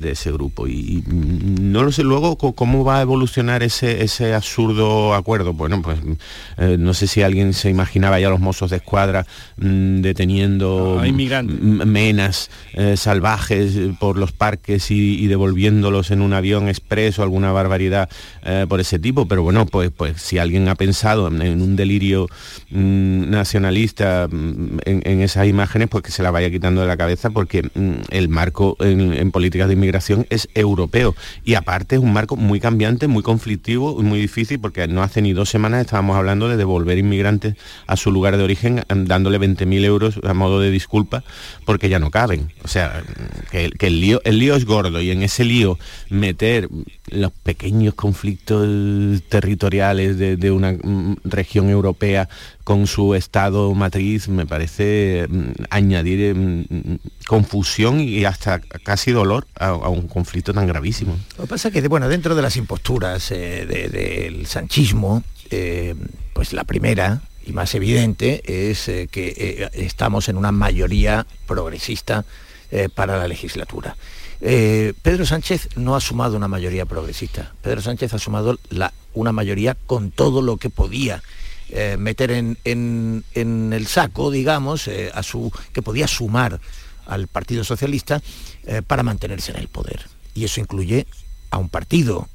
[0.02, 0.66] ese grupo.
[0.68, 5.52] Y, no lo sé luego cómo va a evolucionar ese, ese absurdo acuerdo.
[5.52, 6.00] Bueno, pues
[6.58, 9.26] eh, no sé si alguien se imaginaba ya los mozos de escuadra
[9.58, 11.02] mm, deteniendo
[11.86, 18.10] menas eh, salvajes por los parques y, devolviéndolos en un avión expreso, alguna barbaridad
[18.70, 19.28] por ese tipo.
[19.28, 22.28] Pero bueno, pues, pues si alguien ha pensado en, un delirio...
[22.70, 27.30] Mm, nacionalista mm, en, esas imágenes, pues que se la vaya quitando de la cabeza
[27.30, 32.36] porque mm, el marco en, políticas de inmigración es europeo y aparte es un marco
[32.36, 36.48] muy cambiante, muy conflictivo y muy difícil porque no hace ni dos semanas estábamos hablando
[36.50, 37.56] de devolver inmigrantes
[37.88, 41.24] a su lugar de origen dándole 20.000 euros a modo de disculpa
[41.66, 42.52] porque ya no caben.
[42.64, 43.04] O sea,
[43.52, 45.78] que, el, lío, el lío es gordo y en ese lío
[46.10, 46.70] meter
[47.10, 48.68] los pequeños conflictos
[49.30, 52.30] territoriales de, una mm, región europea
[52.64, 59.74] con su estado matriz me parece mm, añadir mm, confusión y hasta casi dolor a,
[59.74, 61.18] un conflicto tan gravísimo.
[61.38, 65.96] Lo que pasa es que bueno, dentro de las imposturas eh, del sanchismo, eh,
[66.34, 72.26] pues la primera y más evidente es eh, que estamos en una mayoría progresista
[72.96, 73.98] para la legislatura.
[74.40, 77.52] Pedro Sánchez no ha sumado una mayoría progresista.
[77.62, 78.58] Pedro Sánchez ha sumado
[79.14, 81.22] una mayoría con todo lo que podía.
[81.72, 86.60] Eh, meter en, el saco, digamos, eh, a su, que podía sumar
[87.06, 88.22] al Partido Socialista
[88.88, 90.06] para mantenerse en el poder.
[90.36, 91.08] Y eso incluye
[91.50, 92.30] a un partido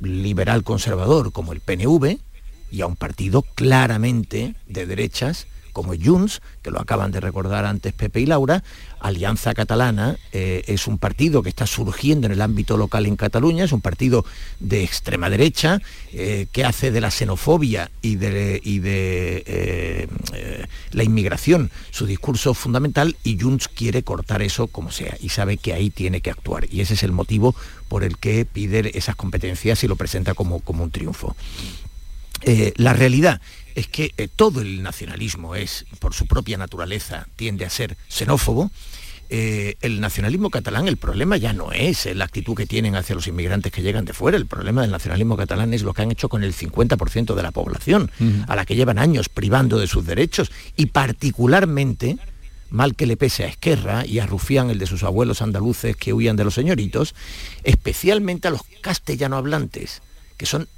[0.00, 2.18] liberal conservador como el PNV
[2.70, 7.92] y a un partido claramente de derechas como Junts, que lo acaban de recordar antes
[7.92, 8.62] Pepe y Laura,
[9.00, 13.64] Alianza Catalana eh, es un partido que está surgiendo en el ámbito local en Cataluña,
[13.64, 14.24] es un partido
[14.60, 15.80] de extrema derecha
[16.12, 20.08] eh, que hace de la xenofobia y de, eh,
[20.92, 25.72] la inmigración su discurso fundamental y Junts quiere cortar eso como sea y sabe que
[25.72, 27.54] ahí tiene que actuar y ese es el motivo
[27.88, 31.34] por el que pide esas competencias y lo presenta como, como un triunfo.
[32.76, 33.40] la realidad
[33.74, 38.70] es que eh, todo el nacionalismo es, por su propia naturaleza, tiende a ser xenófobo.
[39.32, 43.28] Eh, el nacionalismo catalán, el problema ya no es la actitud que tienen hacia los
[43.28, 46.28] inmigrantes que llegan de fuera, el problema del nacionalismo catalán es lo que han hecho
[46.28, 48.10] con el 50% de la población,
[48.48, 52.18] a la que llevan años privando de sus derechos y particularmente
[52.70, 56.12] mal que le pese a Esquerra y a Rufián, el de sus abuelos andaluces que
[56.12, 57.14] huían de los señoritos,
[57.64, 60.02] especialmente a los castellano hablantes,
[60.36, 60.68] que son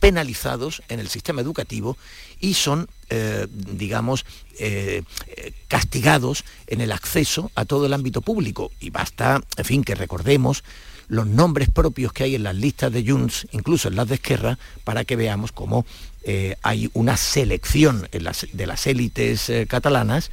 [0.00, 1.96] penalizados en el sistema educativo
[2.40, 4.24] y son, eh, digamos,
[4.58, 5.02] eh,
[5.68, 8.70] castigados en el acceso a todo el ámbito público.
[8.80, 10.64] Y basta, en fin, que recordemos
[11.08, 14.58] los nombres propios que hay en las listas de Junts, incluso en las de Esquerra,
[14.84, 15.84] para que veamos cómo
[16.24, 20.30] eh, hay una selección de las élites catalanas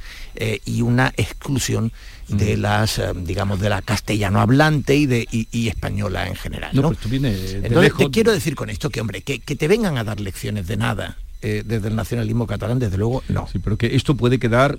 [0.64, 1.92] y una exclusión
[2.28, 6.70] de las, eh, digamos, de la castellano hablante y, de, y, española en general.
[6.74, 6.92] ¿no?
[6.92, 10.66] Pues Entonces, te quiero decir con esto que, hombre, que, te vengan a dar lecciones
[10.66, 13.46] de nada eh, desde el nacionalismo catalán, desde luego, no.
[13.50, 14.78] Sí, pero que esto puede quedar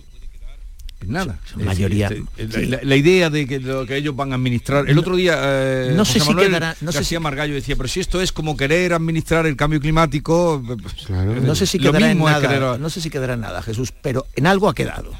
[1.05, 1.39] nada.
[1.55, 2.09] mayoría.
[2.37, 4.89] la, idea de que, lo que ellos van a administrar.
[4.89, 7.17] El otro día eh, no sé si quedará, no sé si...
[7.17, 11.65] Margallo decía, pero si esto es como querer administrar el cambio climático, pues, no sé
[11.65, 14.75] si quedará en nada, no sé si quedará en nada, Jesús, pero en algo ha
[14.75, 15.13] quedado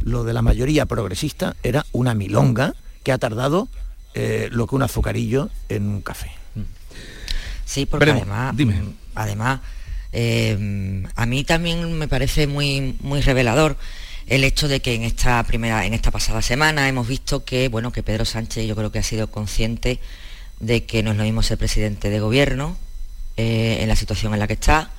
[0.00, 3.68] lo de la mayoría progresista era una milonga que ha tardado
[4.14, 6.30] eh, lo que un azucarillo en un café.
[7.64, 8.54] Sí, porque además,
[9.14, 9.60] además
[10.12, 13.76] eh, a mí también me parece muy, muy revelador
[14.28, 17.92] el hecho de que en esta primera, en esta pasada semana hemos visto que, bueno,
[17.92, 20.00] que Pedro Sánchez yo creo que ha sido consciente
[20.60, 22.76] de que no es lo mismo ser presidente de gobierno
[23.36, 24.90] eh, en la situación en la que está,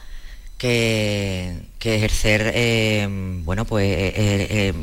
[0.58, 3.08] que, ejercer, eh,
[3.44, 4.74] bueno, pues eh,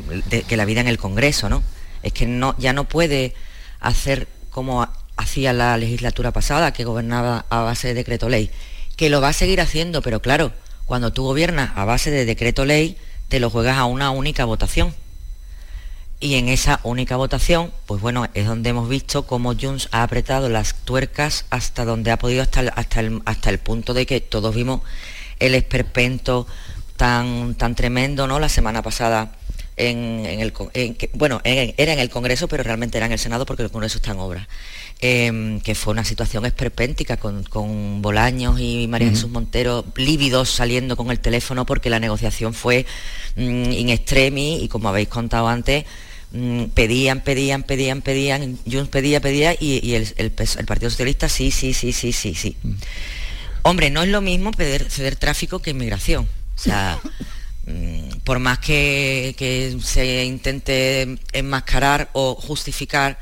[0.47, 1.61] que la vida en el Congreso, ¿no?
[2.01, 3.33] Es que no, ya no puede
[3.79, 4.87] hacer como
[5.17, 8.49] hacía la legislatura pasada, que gobernaba a base de decreto ley,
[8.95, 10.53] que lo va a seguir haciendo, pero claro,
[10.85, 14.93] cuando tú gobiernas a base de decreto ley, te lo juegas a una única votación.
[16.19, 20.49] Y en esa única votación, pues bueno, es donde hemos visto cómo Junts ha apretado
[20.49, 24.55] las tuercas hasta donde ha podido, hasta, hasta, el, hasta el punto de que todos
[24.55, 24.81] vimos
[25.39, 26.47] el esperpento
[26.95, 28.39] tan, tan tremendo, ¿no?
[28.39, 29.31] La semana pasada
[29.77, 30.53] en, el,
[31.13, 34.11] bueno, era en el Congreso, pero realmente era en el Senado porque el Congreso está
[34.11, 34.47] en obra.
[34.99, 41.11] Em, que fue una situación esperpéntica con, Bolaños y María Jesús Montero lívidos saliendo con
[41.11, 42.87] el teléfono porque la negociación fue
[43.35, 45.85] mm, in extremis y como habéis contado antes,
[46.31, 51.75] mm, pedían, pedían, pedían, pedían, Junts pedía, pedía y, el, el, Partido Socialista sí, sí,
[51.75, 52.57] sí, sí, sí, sí.
[53.61, 56.27] Hombre, no es lo mismo pedir, ceder tráfico que inmigración.
[56.55, 56.99] O sea,
[57.67, 63.19] mm, por más que, se intente enmascarar o justificar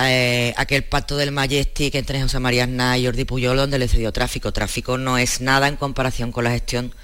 [0.00, 4.12] eh, aquel pacto del Majestic entre José María Aznar y Jordi Puyol donde le cedió
[4.12, 4.52] tráfico.
[4.52, 6.94] Tráfico no es nada en comparación con la gestión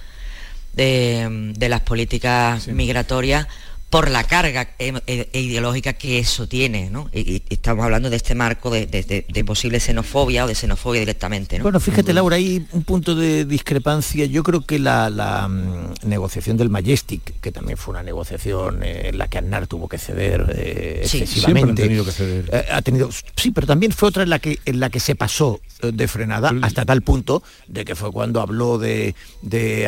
[0.75, 3.47] de, las políticas migratorias
[3.95, 7.09] por la carga e, e, e ideológica que eso tiene, ¿no?
[7.15, 12.13] Y, estamos hablando de este marco de, posible xenofobia o de xenofobia directamente, Bueno, fíjate,
[12.13, 14.27] Laura, hay un punto de discrepancia.
[14.27, 19.19] Yo creo que la, mm, negociación del Majestic, que también fue una negociación eh, en
[19.19, 21.83] la que Aznar tuvo que ceder eh, excesivamente.
[21.83, 22.51] tenido que ceder.
[22.53, 25.15] Eh, ha tenido, sí, pero también fue otra en la que, en la que se
[25.15, 29.15] pasó de frenada hasta tal punto de que fue cuando habló de,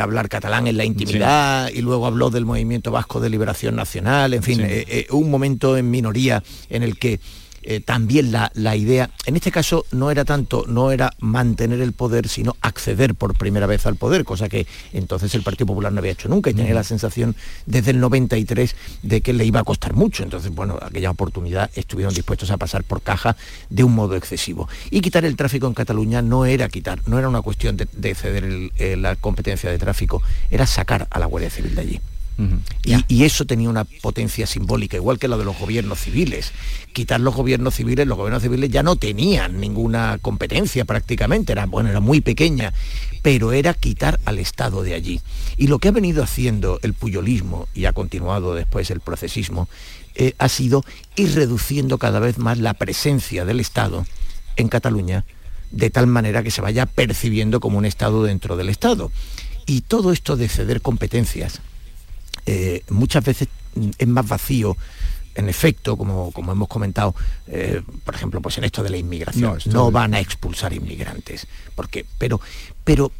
[0.00, 4.42] hablar catalán en la intimidad y luego habló del movimiento vasco de liberación nacional en
[4.42, 7.20] fin, eh, eh, un momento en minoría en el que
[7.68, 12.28] eh, también la, idea, en este caso no era tanto, no era mantener el poder,
[12.28, 16.12] sino acceder por primera vez al poder, cosa que entonces el Partido Popular no había
[16.12, 17.34] hecho nunca y tenía la sensación
[17.66, 20.22] desde el 93 de que le iba a costar mucho.
[20.22, 23.36] Entonces, bueno, aquella oportunidad estuvieron dispuestos a pasar por caja
[23.68, 24.68] de un modo excesivo.
[24.92, 28.70] Y quitar el tráfico en Cataluña no era quitar, no era una cuestión de, ceder
[28.96, 30.22] la competencia de tráfico,
[30.52, 32.00] era sacar a la Guardia Civil de allí
[33.08, 36.52] y, eso tenía una potencia simbólica, igual que la de los gobiernos civiles.
[36.92, 41.88] Quitar los gobiernos civiles, los gobiernos civiles ya no tenían ninguna competencia prácticamente, era, bueno,
[41.88, 42.72] era muy pequeña,
[43.22, 45.20] pero era quitar al Estado de allí.
[45.56, 49.68] Y lo que ha venido haciendo el puyolismo, y ha continuado después el procesismo,
[50.14, 50.84] eh, ha sido
[51.16, 54.06] ir reduciendo cada vez más la presencia del Estado
[54.56, 55.24] en Cataluña,
[55.70, 59.10] de tal manera que se vaya percibiendo como un Estado dentro del Estado.
[59.66, 61.60] Y todo esto de ceder competencias,
[62.46, 63.48] eh, muchas veces
[63.98, 64.76] es más vacío
[65.34, 67.14] en efecto, como, como hemos comentado,
[67.46, 72.06] eh, por ejemplo, pues en esto de la inmigración, no, van a expulsar inmigrantes, porque,
[72.18, 72.40] pero,
[72.84, 73.12] pero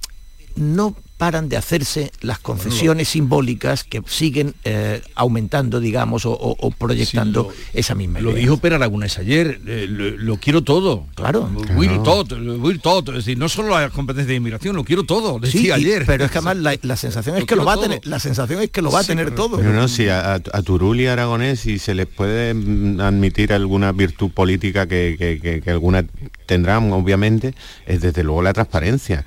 [0.57, 7.95] no paran de hacerse las concesiones simbólicas que siguen eh, aumentando, digamos, o, proyectando esa
[7.95, 11.07] misma Lo dijo Per Aragonés ayer, eh, lo, quiero todo.
[11.15, 11.51] Claro.
[11.75, 13.13] Will todo, will todo.
[13.13, 16.05] Es decir, no solo la competencia de inmigración, lo quiero todo, decía ayer.
[16.07, 18.71] pero es que además la, sensación es que lo va a tener, la sensación es
[18.71, 19.57] que lo va a tener todo.
[19.57, 24.31] Pero no, si a, Turul y Aragonés si se les puede mm, admitir alguna virtud
[24.31, 25.17] política que,
[25.63, 26.05] que alguna
[26.47, 27.55] tendrán, obviamente,
[27.87, 29.25] es desde luego la transparencia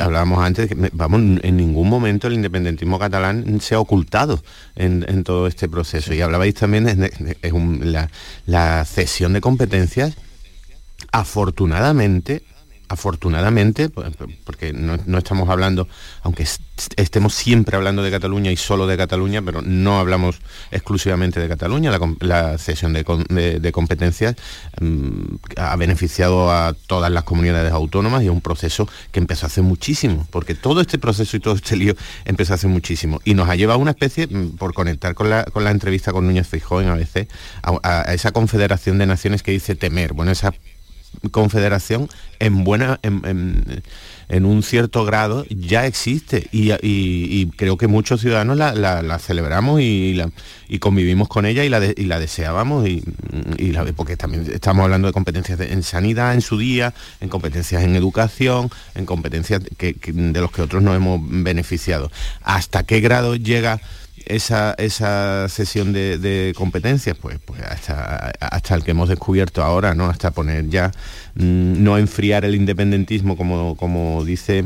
[0.00, 4.42] Hablábamos antes que vamos, en ningún momento el independentismo catalán se ha ocultado
[4.76, 6.14] en, todo este proceso.
[6.14, 8.08] Y hablabais también de,
[8.46, 10.14] la cesión de competencias.
[11.12, 12.42] Afortunadamente
[12.88, 14.12] afortunadamente, pues,
[14.44, 15.88] porque no, estamos hablando,
[16.22, 16.46] aunque
[16.96, 21.92] estemos siempre hablando de Cataluña y solo de Cataluña, pero no hablamos exclusivamente de Cataluña,
[22.20, 24.36] la, cesión de, competencias
[24.80, 29.62] mm, ha beneficiado a todas las comunidades autónomas y es un proceso que empezó hace
[29.62, 33.20] muchísimo, porque todo este proceso y todo este lío empezó hace muchísimo.
[33.24, 36.46] Y nos ha llevado a una especie, mm, por conectar con la, entrevista con Núñez
[36.48, 37.28] Feijóo en ABC,
[37.62, 40.54] a, a esa confederación de naciones que dice temer, bueno, esa
[41.30, 49.18] confederación en buena en, un cierto grado ya existe y, creo que muchos ciudadanos la,
[49.18, 50.30] celebramos y, la,
[50.68, 53.02] y convivimos con ella y la, y la deseábamos y,
[53.72, 57.96] la, porque también estamos hablando de competencias en sanidad en su día, en competencias en
[57.96, 62.10] educación, en competencias que, de los que otros nos hemos beneficiado.
[62.42, 63.80] ¿Hasta qué grado llega
[64.28, 70.06] esa, esa sesión de, competencias, pues, pues hasta, hasta el que hemos descubierto ahora, ¿no?
[70.06, 70.92] Hasta poner ya,
[71.34, 74.64] mm, no enfriar el independentismo como, como dice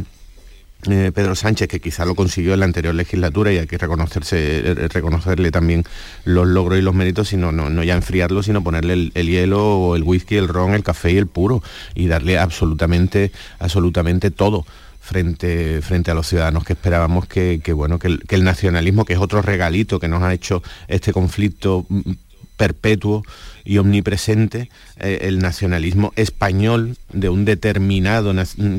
[0.91, 4.71] eh, Pedro Sánchez, que quizá lo consiguió en la anterior legislatura y hay que reconocerse,
[4.71, 5.85] eh, reconocerle también
[6.25, 9.79] los logros y los méritos, sino no, no ya enfriarlo, sino ponerle el, el, hielo
[9.79, 11.63] o el whisky, el ron, el café y el puro
[11.95, 14.67] y darle absolutamente, absolutamente todo
[15.03, 19.43] frente, frente a los ciudadanos que esperábamos que, bueno, que el, nacionalismo, que es otro
[19.43, 22.13] regalito que nos ha hecho este conflicto mm,
[22.57, 23.25] perpetuo
[23.65, 28.33] y omnipresente, eh, el nacionalismo español de un determinado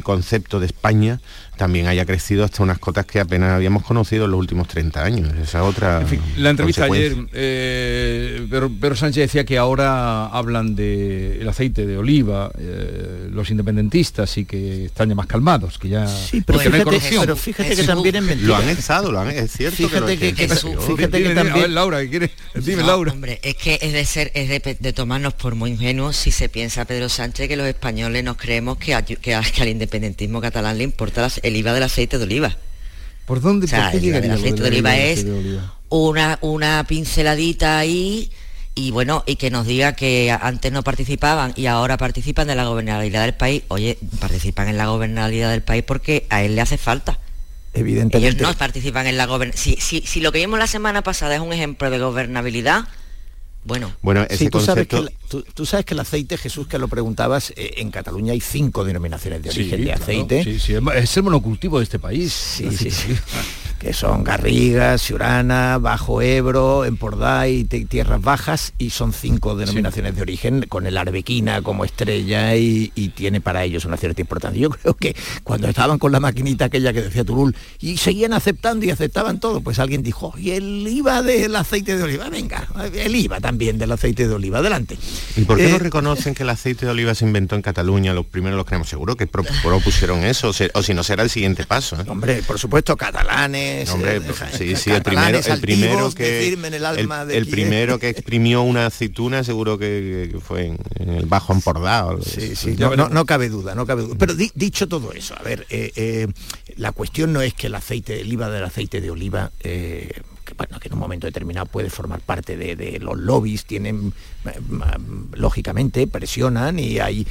[0.03, 1.19] concepto de España,
[1.57, 5.33] también haya crecido hasta unas cotas que apenas habíamos conocido en los últimos 30 años.
[5.41, 6.03] Esa otra.
[6.37, 13.27] la entrevista ayer, eh, pero, Sánchez decía que ahora hablan del aceite de oliva, eh,
[13.31, 16.07] los independentistas y que están ya más calmados, que ya.
[16.07, 19.77] Sí, pero, fíjate, que también es Lo han estado, lo han, es cierto.
[19.77, 20.47] Fíjate que, que,
[21.35, 21.73] también.
[21.73, 22.31] Laura, ¿qué quiere?
[22.55, 23.11] Dime, Laura.
[23.11, 26.85] Hombre, es que es de ser, es de, tomarnos por muy ingenuos si se piensa
[26.85, 31.39] Pedro Sánchez que los españoles nos creemos que, que, al independentismo catalán le importa las
[31.43, 32.57] el IVA del aceite de oliva.
[33.25, 33.67] ¿Por dónde?
[33.67, 35.25] O el IVA del aceite de oliva es
[35.89, 38.31] una, una pinceladita ahí
[38.75, 42.65] y bueno, y que nos diga que antes no participaban y ahora participan de la
[42.65, 43.63] gobernabilidad del país.
[43.67, 47.19] Oye, participan en la gobernabilidad del país porque a él le hace falta.
[47.73, 48.17] Evidentemente.
[48.17, 49.79] Ellos no participan en la gobernabilidad.
[49.79, 52.85] Si, si, lo que vimos la semana pasada es un ejemplo de gobernabilidad,
[53.65, 57.51] bueno, bueno ese tú, sabes que tú, sabes que el aceite, Jesús, que lo preguntabas,
[57.55, 60.43] eh, en Cataluña hay cinco denominaciones de origen de aceite.
[60.43, 62.33] sí, sí, es el monocultivo de este país.
[62.33, 63.15] Sí, sí, sí.
[63.79, 70.21] que son Garriga, Ciurana, Bajo Ebro, Empordà y Tierras Bajas, y son cinco denominaciones de
[70.21, 74.61] origen, con el Arbequina como estrella y, tiene para ellos una cierta importancia.
[74.61, 78.85] Yo creo que cuando estaban con la maquinita aquella que decía Turul, y seguían aceptando
[78.85, 83.15] y aceptaban todo, pues alguien dijo, y el IVA del aceite de oliva, venga, el
[83.15, 84.97] IVA también del aceite de oliva, adelante.
[85.35, 88.13] ¿Y por qué no eh, reconocen que el aceite de oliva se inventó en Cataluña?
[88.13, 91.99] Los primeros los creemos seguro que propusieron eso, o si no será el siguiente paso.
[91.99, 92.05] ¿eh?
[92.07, 96.53] Hombre, por supuesto, catalanes, Hombre, pues, sí, sí, el primero, el primero que,
[97.31, 102.19] el, primero que exprimió una aceituna seguro que, fue en, el Bajo Empordà.
[102.23, 104.15] Sí, sí, no, cabe duda, no cabe duda.
[104.17, 106.27] Pero dicho todo eso, a ver, eh, eh,
[106.75, 109.51] la cuestión no es que el aceite, el IVA del aceite de oliva
[110.47, 114.13] eh, bueno, que en un momento determinado puede formar parte de, los lobbies, tienen,
[114.45, 114.59] eh,
[115.33, 117.27] lógicamente, presionan y hay,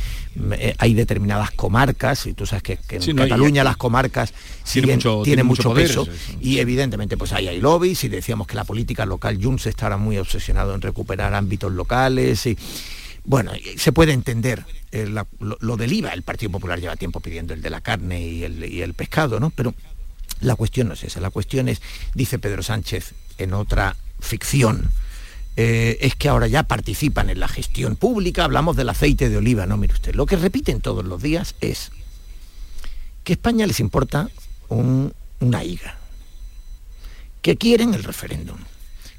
[0.52, 4.32] eh, hay determinadas comarcas, y tú sabes que, en Cataluña las comarcas
[4.70, 6.06] tienen mucho, peso,
[6.40, 10.18] y evidentemente pues ahí hay lobbies y decíamos que la política local, Junts estará muy
[10.18, 12.56] obsesionado en recuperar ámbitos locales y
[13.24, 15.06] bueno, se puede entender eh,
[15.38, 18.64] lo, del IVA, el Partido Popular lleva tiempo pidiendo el de la carne y el,
[18.64, 19.50] y el pescado, ¿no?
[19.50, 19.74] Pero
[20.40, 21.80] la cuestión no es esa, la cuestión es,
[22.14, 24.90] dice Pedro Sánchez en otra ficción,
[25.56, 29.66] eh, es que ahora ya participan en la gestión pública, hablamos del aceite de oliva,
[29.66, 31.90] no, mire usted, lo que repiten todos los días es
[33.24, 34.30] que a España les importa
[34.68, 35.98] una higa,
[37.42, 38.56] que quieren el referéndum,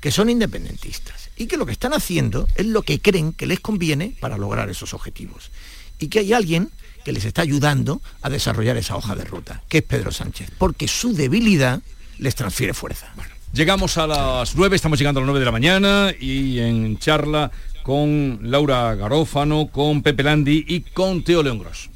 [0.01, 3.59] que son independentistas y que lo que están haciendo es lo que creen que les
[3.59, 5.51] conviene para lograr esos objetivos
[5.99, 6.71] y que hay alguien
[7.03, 10.87] que les está ayudando a desarrollar esa hoja de ruta, que es Pedro Sánchez, porque
[10.87, 11.81] su debilidad
[12.17, 13.13] les transfiere fuerza.
[13.53, 17.51] llegamos a las 9, estamos llegando a las 9 de la mañana y en charla
[17.83, 21.89] con Laura Garófano, con Pepe Landi y con Teo León Gros.